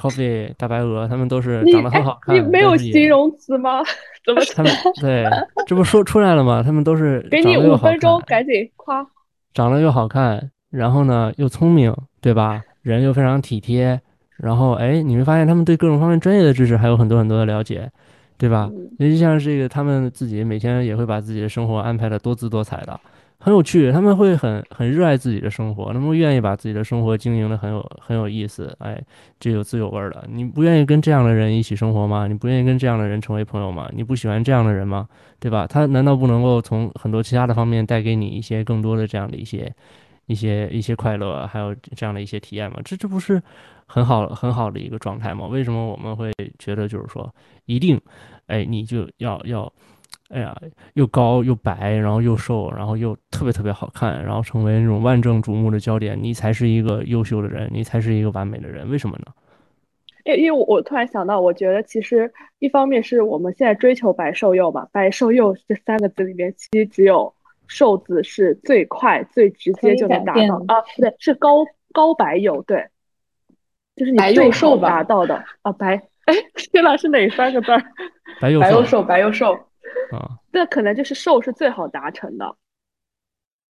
[0.00, 2.34] ？Coffee 大白鹅，他们都是长得很好看。
[2.34, 3.82] 你没有形容词吗？
[4.24, 4.40] 怎么？
[4.54, 5.24] 他们对，
[5.66, 6.62] 这不说出来了吗？
[6.62, 9.06] 他们都是给你五分钟，赶紧夸。
[9.52, 12.62] 长得又好看，然后呢又聪明，对吧？
[12.82, 14.00] 人又非常体贴，
[14.38, 17.90] 然后哎，你会发现他们对各种方面专业的知识还有很多很多的了解，
[18.38, 18.70] 对吧？
[18.98, 22.98] 尤其像这个，他们自己每天也会把自己的生活安排的多姿多彩的。
[23.42, 29.02] 很有趣，他们会很很热爱自己的生活，他们愿意把自己的生活经营的很有很有意思，哎，
[29.38, 30.28] 这有滋有味儿的。
[30.30, 32.26] 你不愿意跟这样的人一起生活吗？
[32.26, 33.88] 你不愿意跟这样的人成为朋友吗？
[33.94, 35.08] 你不喜欢这样的人吗？
[35.38, 35.66] 对吧？
[35.66, 39.74] 他难道不能够从很多其他的方面带给你一些更多的这样的一些
[40.26, 42.76] 一些一些快乐，还有这样的一些体验吗？
[42.84, 43.42] 这这不是
[43.86, 45.46] 很好很好的一个状态吗？
[45.46, 47.34] 为什么我们会觉得就是说
[47.64, 47.98] 一定，
[48.48, 49.72] 哎，你就要要。
[50.30, 50.56] 哎呀，
[50.94, 59.26] 又高又白，然后又瘦，然后又特别特别好看，然后成为那种万众瞩目的焦点，你才是一个优秀的人，你才是一个完美的人，为什么呢？
[60.24, 67.34] 因因为我我突然想到，我觉得其实一方面是我们现在追求白瘦幼嘛，白瘦幼这三个字里面其实只有
[67.66, 72.86] 瘦字是最快最直接就能达到啊，不对，是高高白幼，对，
[73.96, 77.82] 就是你白幼瘦达到的啊，白哎，天呐，是哪三个字儿？
[78.40, 79.58] 白幼白幼瘦，白幼瘦
[80.12, 82.56] 啊， 那可能就是瘦是最好达成的。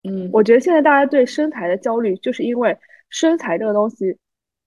[0.03, 2.75] 嗯，我觉得现在大家对身材的焦虑，就是因为
[3.09, 4.17] 身材这个东西，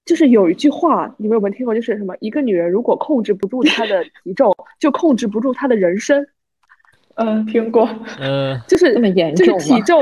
[0.05, 1.75] 就是有一句话，你们有没有听过？
[1.75, 6.25] 就是什么，一个女人如果控制不住她的体重，就控制不住她的人生。
[7.17, 7.89] 嗯，听过。
[8.21, 10.01] 嗯， 就是这么严重就是体重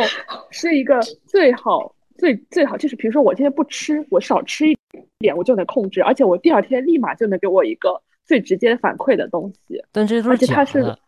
[0.50, 4.76] 是一个最好、最最好，就是比如说我今天不吃，我少吃一
[5.18, 9.82] 点，我就能控制，而且我第二天立马就能给我一个最直接反馈的东西。
[9.92, 10.98] 但这都是假的。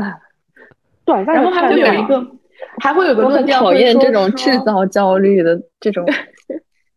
[0.00, 0.16] 啊，
[1.04, 1.34] 短暂。
[1.34, 2.26] 然后还会有一个。
[2.80, 6.04] 还会有个很讨厌这种制造焦虑的这种，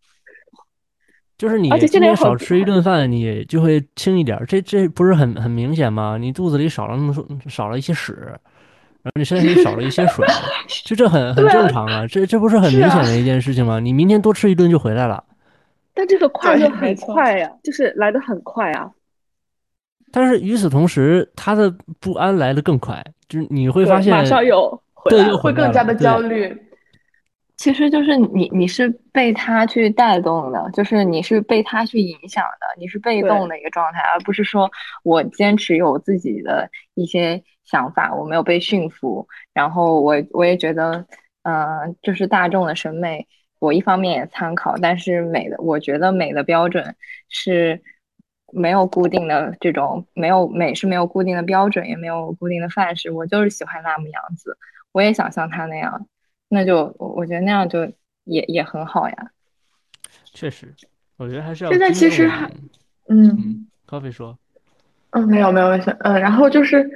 [1.38, 4.40] 就是你今天少吃一顿饭，你就会轻一点。
[4.48, 6.18] 这这不是很很明显吗？
[6.20, 7.14] 你肚子里少了那么
[7.48, 10.26] 少了一些屎，然后你身体里少了一些水，
[10.86, 12.06] 就这很很正常啊。
[12.08, 13.80] 这这不是很明显的一件事情吗？
[13.80, 15.24] 你明天多吃一顿就回来了。
[15.94, 18.90] 但这个快乐很快呀，就是来的很快啊。
[20.12, 24.82] 但是与此同时，他的不安来的更快，就是你会发现马上有。
[25.10, 26.56] 对，会更加的焦虑。
[27.58, 34.70] 其实就是你，你是被他去带动的，就是你是被他去影响的，你是被动的一个状态，而不是说
[35.04, 39.28] 我坚持有自己的一些想法，我没有被驯服。
[39.54, 41.04] 然后我我也觉得，
[41.42, 46.96] 嗯，就是大众的审美，我一方面也参考，但是美的，我觉得美的标准
[47.30, 47.82] 是
[48.54, 54.58] 没有固定的，这种没有美是没有固定的标准，也没有固定的范式，我就是喜欢辣目洋子。
[54.92, 56.08] 我也想像他那样，
[56.50, 57.92] 那就我觉得那样就
[58.26, 59.16] 也也很好呀。
[60.34, 60.74] 确实，
[61.18, 61.72] 我觉得还是要。
[61.72, 62.50] 现在其实还，
[63.10, 64.38] 嗯，Coffee 说，
[65.12, 66.90] 嗯，没有没有没有，嗯，然后就是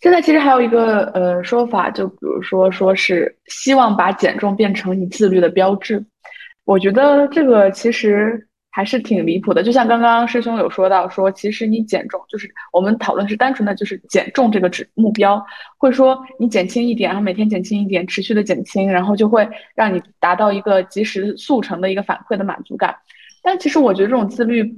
[0.00, 6.04] 现在其实还有一个呃说法，就比如说说是希望把减重变成你自律的标志。
[6.64, 8.45] 我觉得这个其实。
[8.76, 15.42] 还是挺离谱的，就像刚刚师兄有说到，说其实你减重就是我们讨论是单纯的就是减重这个指目标，
[15.78, 22.94] 会说你减轻一点，然后每天减轻一点，持续的减轻，然后就会让你达到一个及时速成的一个反馈的满足感。
[23.42, 24.76] 但其实我觉得这种自律，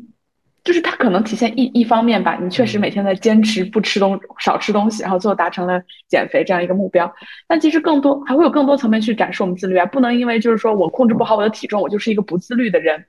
[0.62, 7.12] 就是它可能体现一一方面吧，你确实每天在坚持不吃东少吃东西，然后最后达成了减肥这样一个目标。
[7.49, 13.05] 但其实更多还会有更多层面去展示我们自律啊，不能因为就是说我控制不好我的体重，我就是一个不自律的人。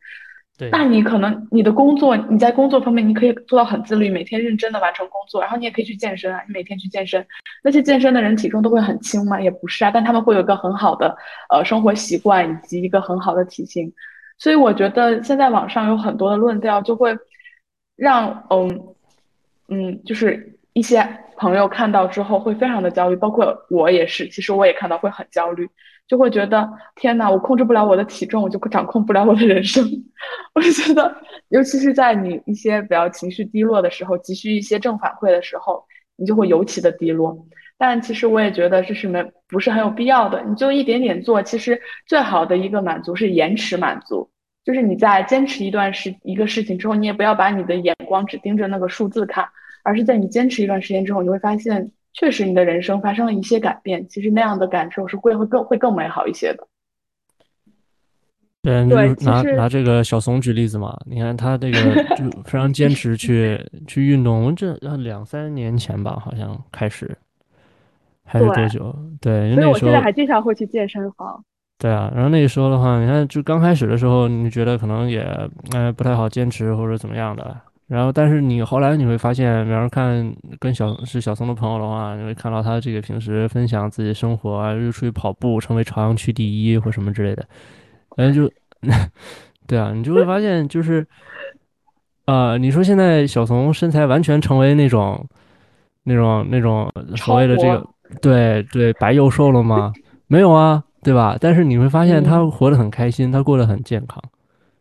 [0.72, 7.26] 那你可能你的工作，你在工作方面你可以做到很自律，每天认真的完成工作，然后你也可以去健身啊，你每天去健身。
[7.64, 9.39] 那些健身的人体重都会很轻吗？
[9.39, 11.16] 也不是啊，但他们会有一个很好的
[11.49, 13.91] 呃生活习惯以及一个很好的体型。
[14.38, 17.18] 所以我觉得现在网上有很多的论调，就会
[17.95, 18.82] 让嗯
[19.68, 21.05] 嗯，就是一些
[21.38, 25.70] 朋友看到之后会非常的焦虑，包括我也是，其实我也看到会很焦虑。
[26.10, 29.86] 就会觉得天哪，我控制不了我的体重，我就掌控不了我的人生。
[30.55, 31.16] 我就觉得，
[31.49, 35.86] 尤其是在你一些比较情绪低落的时候，急需一些正反馈的时候，
[36.16, 37.38] 你就会尤其的低落。
[37.78, 40.43] 但其实我也觉得这是没不是很有必要的。
[40.43, 44.28] 你就一点点做，其实最好的一个满足是延迟满足，
[44.66, 49.47] 就是你在坚持一段时一个事情之后，你也不要把你的眼光只盯着那个数字看，
[49.84, 51.91] 而是在你坚持一段时间之后，你会发现。
[52.14, 54.07] 确实，你的人生发生了一些改变。
[54.07, 56.68] 其实那样的感受是会会更会更美好一些的。
[58.62, 58.84] 对，
[59.24, 61.80] 拿拿这个小怂举例子嘛，你看他这个
[62.18, 63.57] 就非常坚持去
[63.88, 64.53] 去运动。
[64.53, 67.18] 这两三年前吧，好像开始，
[68.26, 68.93] 还是多久？
[69.22, 71.41] 对，所以我现在还经常会去健身房。
[71.78, 75.22] 对啊，然后那个时候的话，你看，就刚开始的时候，你觉得可能也
[75.74, 77.55] 哎不太好坚持或者怎么样的。
[77.89, 87.43] 然后，但是你后来你会发现，比方说看跟小是小松的朋友的话，你会看到他这个平时分享自己生活啊，又出去跑步，成为朝阳区第一或什么之类的，
[88.17, 88.47] 嗯，就，
[89.65, 91.03] 对啊，你就会发现，就是，
[92.25, 95.27] 啊，你说现在小松身材完全成为那种，
[96.03, 97.87] 那种那种所谓的这个，
[98.21, 99.91] 对对，白又瘦了吗？
[100.27, 101.35] 没有啊，对吧？
[101.41, 104.21] 但是你会发现他活得很开心，他过得很健康。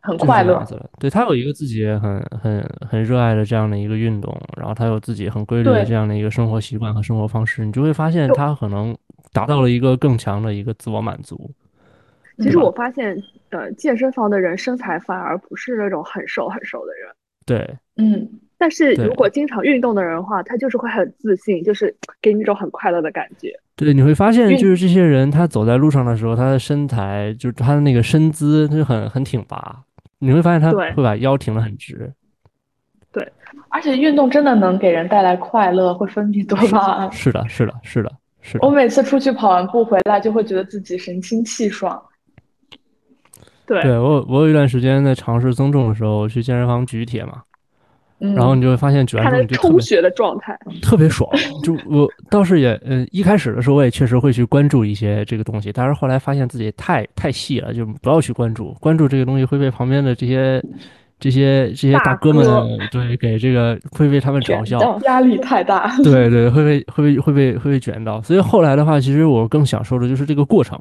[0.09, 0.65] 很快乐，
[0.99, 8.97] 对他有一个自己很很很热爱的这样的一个运动，然后他有自己很规律的这样的一个生活习惯和生活方式，你就会发现他可能
[9.31, 11.51] 达到了一个更强的一个自我满足。
[12.39, 17.13] 其实我发现，呃，健身房的人身材反而不是那种很瘦很瘦的人。
[17.45, 23.51] 对，嗯，但是如果经常运动的人的话，他就是会很自信，就是给你一种很快乐的感觉。
[23.75, 29.83] 对，你会发现，就是这些人他走在路上的时候，他的身材就是他的那个身姿他就很很挺拔。
[30.19, 32.13] 你会发现他会把腰挺得很直，
[33.11, 33.27] 对，
[33.69, 37.11] 而且运动真的能给人带来快乐，会分泌多巴胺。
[37.11, 38.11] 是的，是的，是的，
[38.41, 42.01] 是的我每次出去跑完步回来，就会觉得自己神清气爽。
[43.65, 47.43] 对对我我有一段时间在尝试增重的时候，去健身房举铁嘛，
[48.21, 51.29] 嗯，然后你就会发现举完看着之后你就特别充血的状态， 特别爽。
[51.63, 60.61] 就我倒是也，呃，一开始的时候我也确实会去关注一些这个东西，但是后来发现自己太太细了，就不要去关注，关注这个东西会被旁边的这些
[61.19, 64.99] 这些这些大大哥们哥对给这个会被他们嘲笑。
[65.03, 65.93] 压力太大。
[66.03, 70.77] 对对，会被会被会被会被卷到，所以后来的话，其实我更享受的就是这个过程，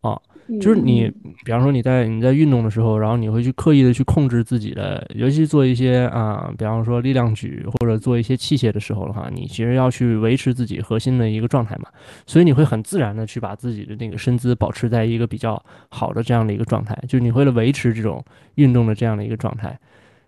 [0.00, 0.18] 啊，
[0.60, 1.10] 就是你，
[1.44, 11.88] 比方说你在你在运动的时候，然后你会去刻意的去控制自己的，尤其做一些啊，比方说力量举或者做一些器械的时候的话，你其实要去维持自己核心的一个状态嘛，
[12.26, 18.24] 所以你会很自然的去把自己的那个身姿保持在一个比较好的这样的一个状态，就是你为了维持这种
[18.56, 19.78] 运动的这样的一个状态。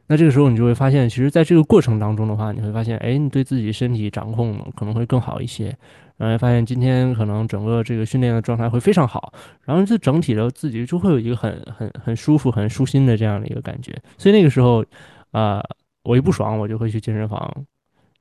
[0.06, 5.74] 那这个时候你就会发现，其实在这个过程当中的话，你会发现，哎，你对自己身体掌控可能会更好一些，
[6.16, 9.32] 然后发现今天可能整个这个训练的状态会非常好，
[9.64, 13.92] 然后就整体的自己就会有一个很很很舒服、很舒心的这样的一个感觉。
[14.16, 14.84] 所以那个时候，
[15.32, 15.60] 啊、
[16.04, 17.66] 我一不爽，我就会去健身房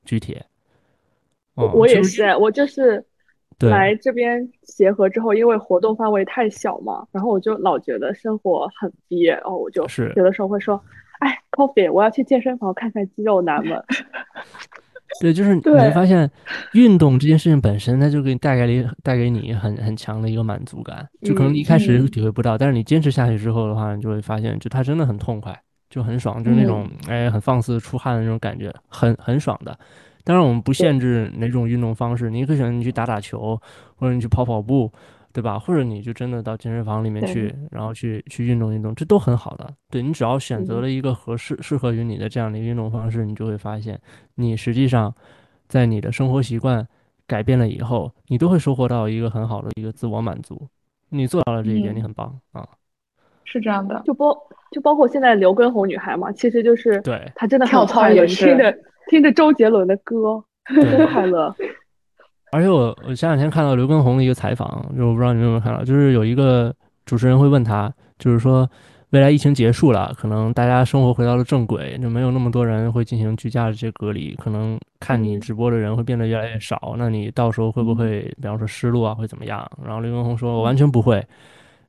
[0.04, 0.44] 举铁。
[1.54, 3.04] 我也是，我就是
[3.56, 10.82] 对来这边协和之后，因为活动范围太小嘛，然后我就老觉得生活很憋，然后我就是有的时候会说，
[11.20, 13.80] 哎，Coffee，我要去健身房看看肌肉男们。
[15.20, 16.30] 对，就是你会发现，
[16.72, 21.06] 运动这件事情本身，它就给你带给你带给你很很强的一个满足感。
[21.22, 22.06] 就可能你一开始嗯。
[22.08, 25.58] 体会不到，但是你坚持下去之后的话，你就会发现，就它真的很痛快，
[25.90, 29.76] 就很爽，就是那种、哎很放肆出汗的那种感觉，很很爽的。
[30.22, 33.60] 当然，我们不限制哪种运动方式，你可以选择你去打打球，
[33.96, 34.90] 或者你去跑跑步，
[35.34, 35.58] 对吧？
[35.58, 39.68] 或者你就真的到健身房里面去，然后去去运动运动，这都很好的。
[39.90, 44.00] 对你只要选择了一个合适、适合于你的这样的一个运动方式，你就会发现，
[44.36, 45.12] 你实际上
[45.66, 46.86] 在你的生活习惯
[47.26, 50.68] 改变了以后，你都会收获到一个很好的一个自我满足。
[51.08, 52.64] 你做到了这一点，嗯你很棒啊！
[53.44, 54.36] 是这样的，就包
[54.70, 58.78] 就包括现在刘畊宏女孩嘛，其实就是对她真的跳操也是听着
[59.08, 60.42] 听着周杰伦的歌，
[61.12, 61.54] 快乐。
[62.54, 66.72] 而且我我前两天看到刘畊宏的一个采访，就我不知道你们有没有看到，就是有一个
[67.04, 68.70] 主持人会问他，就是说
[69.10, 79.68] 未来疫情结束了，可能大家生活回到了正轨，就没有那么多人会进行居家的这些隔离，可能看你嗯直播的人会变得越来越少，那你到时候会不会，比方说失落啊，会怎么样？
[79.84, 81.26] 然后刘畊宏说，我完全不会，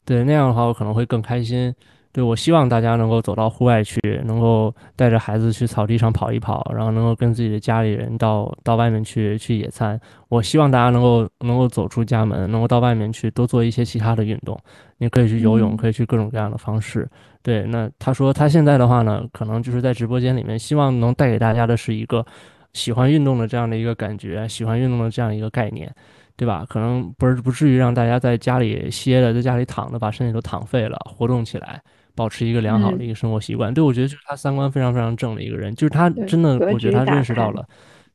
[0.04, 1.72] 对那样的话我可能会更开心。
[2.16, 10.00] 对，我希望大家能够走到户外去，能够带着孩子去草地上跑一跑，然后能够跟自己的家里人到到外面去去野餐。
[10.30, 14.58] 我希望大家能够能够走出家门，能够到外面去多做一些其他的运动。
[15.00, 17.06] 你可以去游泳，嗯可以去各种各样的方式。
[17.44, 22.26] 对，那他说他现在的话呢，可能就是在直播间里面，希望能带给大家的是一个
[22.72, 25.94] 喜欢运动的这样的一个感觉，喜欢运动的这样一个概念。
[26.38, 26.66] 对吧？
[26.68, 31.82] 可能不是不至于让大家在家里歇着，在家里躺着，把身体都躺废了，活动起来，
[32.16, 33.74] 保持一个良好的一个生活习惯。
[33.74, 37.68] 对我觉得就是他三观非常非常正的一个人，就是他真的，我觉得他认识到了，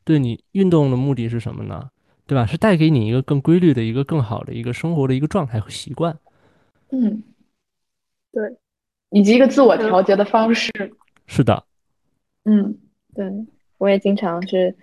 [0.05, 1.91] 对你运动的目的是什么呢？
[2.27, 2.47] 对吧？
[2.47, 6.17] 是带给你一个更规律的一个更好的一个生活的一个状态和习惯。
[6.91, 7.23] 嗯，
[8.33, 8.57] 对，
[9.11, 10.71] 以及一个自我调节的方式。
[11.27, 11.65] 是的，
[12.45, 12.79] 嗯，
[13.15, 13.29] 对，
[13.79, 14.77] 我也经常是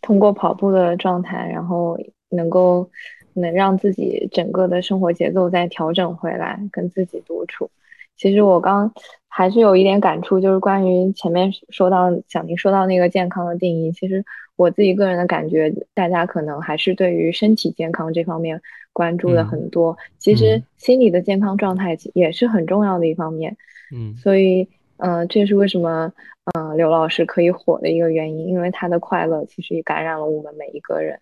[0.00, 1.96] 通过跑步的状态，然后
[2.30, 2.90] 能够
[3.34, 7.70] 能让自己整个的生活节奏再调整回来，跟自己独处。
[8.16, 8.92] 其实我刚
[9.28, 14.24] 还是有一点感触，就是关于前面说到小宁说到那个健康的定义，其实
[14.56, 18.60] 我自己个人的感觉，大家可能还是对于身体健康这方面
[18.92, 23.56] 关注的嗯很多，其实嗯心理的健康状态也是很重要的一方面。
[23.94, 26.12] 嗯，所以，嗯、这也是为什么，
[26.54, 31.18] 嗯、刘老师可以火的一个原因，因为他的快乐其实也感染了我们每一个人，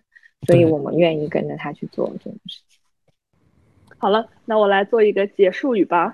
[0.47, 2.81] 所以我们愿意跟着他去做这件事情。
[3.99, 6.13] 好了，那我来做一个结束语吧。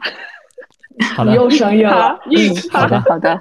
[1.15, 2.21] 好的，又生硬了好。
[2.27, 3.37] 嗯，好的，好的，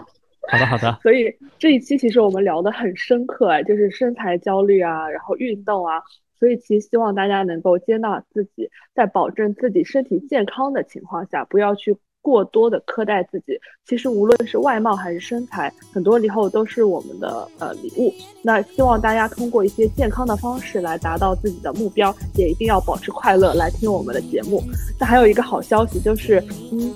[0.52, 6.02] 好的，好的，所以这一期其实我们聊得很深刻，哎，就是身材焦虑啊，然后运动啊，
[6.40, 13.60] 所以其实希望大家能够接纳自己，在保证自己身体健康的情况下，不要去过多的苛待自己。
[13.86, 18.14] 其实无论是外貌还是身材，很多以后都是我们的呃礼物。
[18.44, 24.62] 那希望大家通过一些健康的方式来达到自己的目标，也一定要保持快乐来听我们的节目。
[25.00, 26.94] 那还有一个好消息就是，嗯。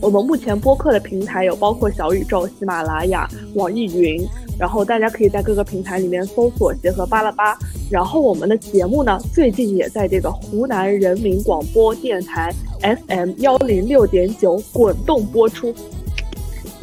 [0.00, 4.24] 我们目前播客的平台有包括小宇宙、喜马拉雅、网易云，
[4.58, 7.58] 然后大家可以在各个平台里面搜索“协和巴拉巴”。
[7.90, 15.74] 然后我们的节目呢，最近也在这个湖南人民广播电台 FM 幺零六点九滚动播出。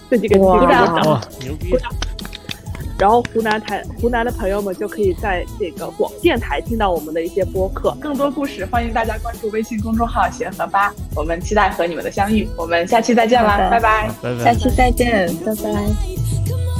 [0.09, 0.95] 自己给鼓掌。
[1.05, 1.75] 哇，牛逼！
[2.97, 7.95] 然后湖南台湖南的朋友们就可以在这个广电台听到我们的一些播客。
[7.99, 12.47] 更多故事，欢迎大家关注微信公众号“协和吧”，我们期待和你们的相遇。
[12.57, 16.74] 我们下期再见啦，拜拜，拜拜，下期再见，拜拜。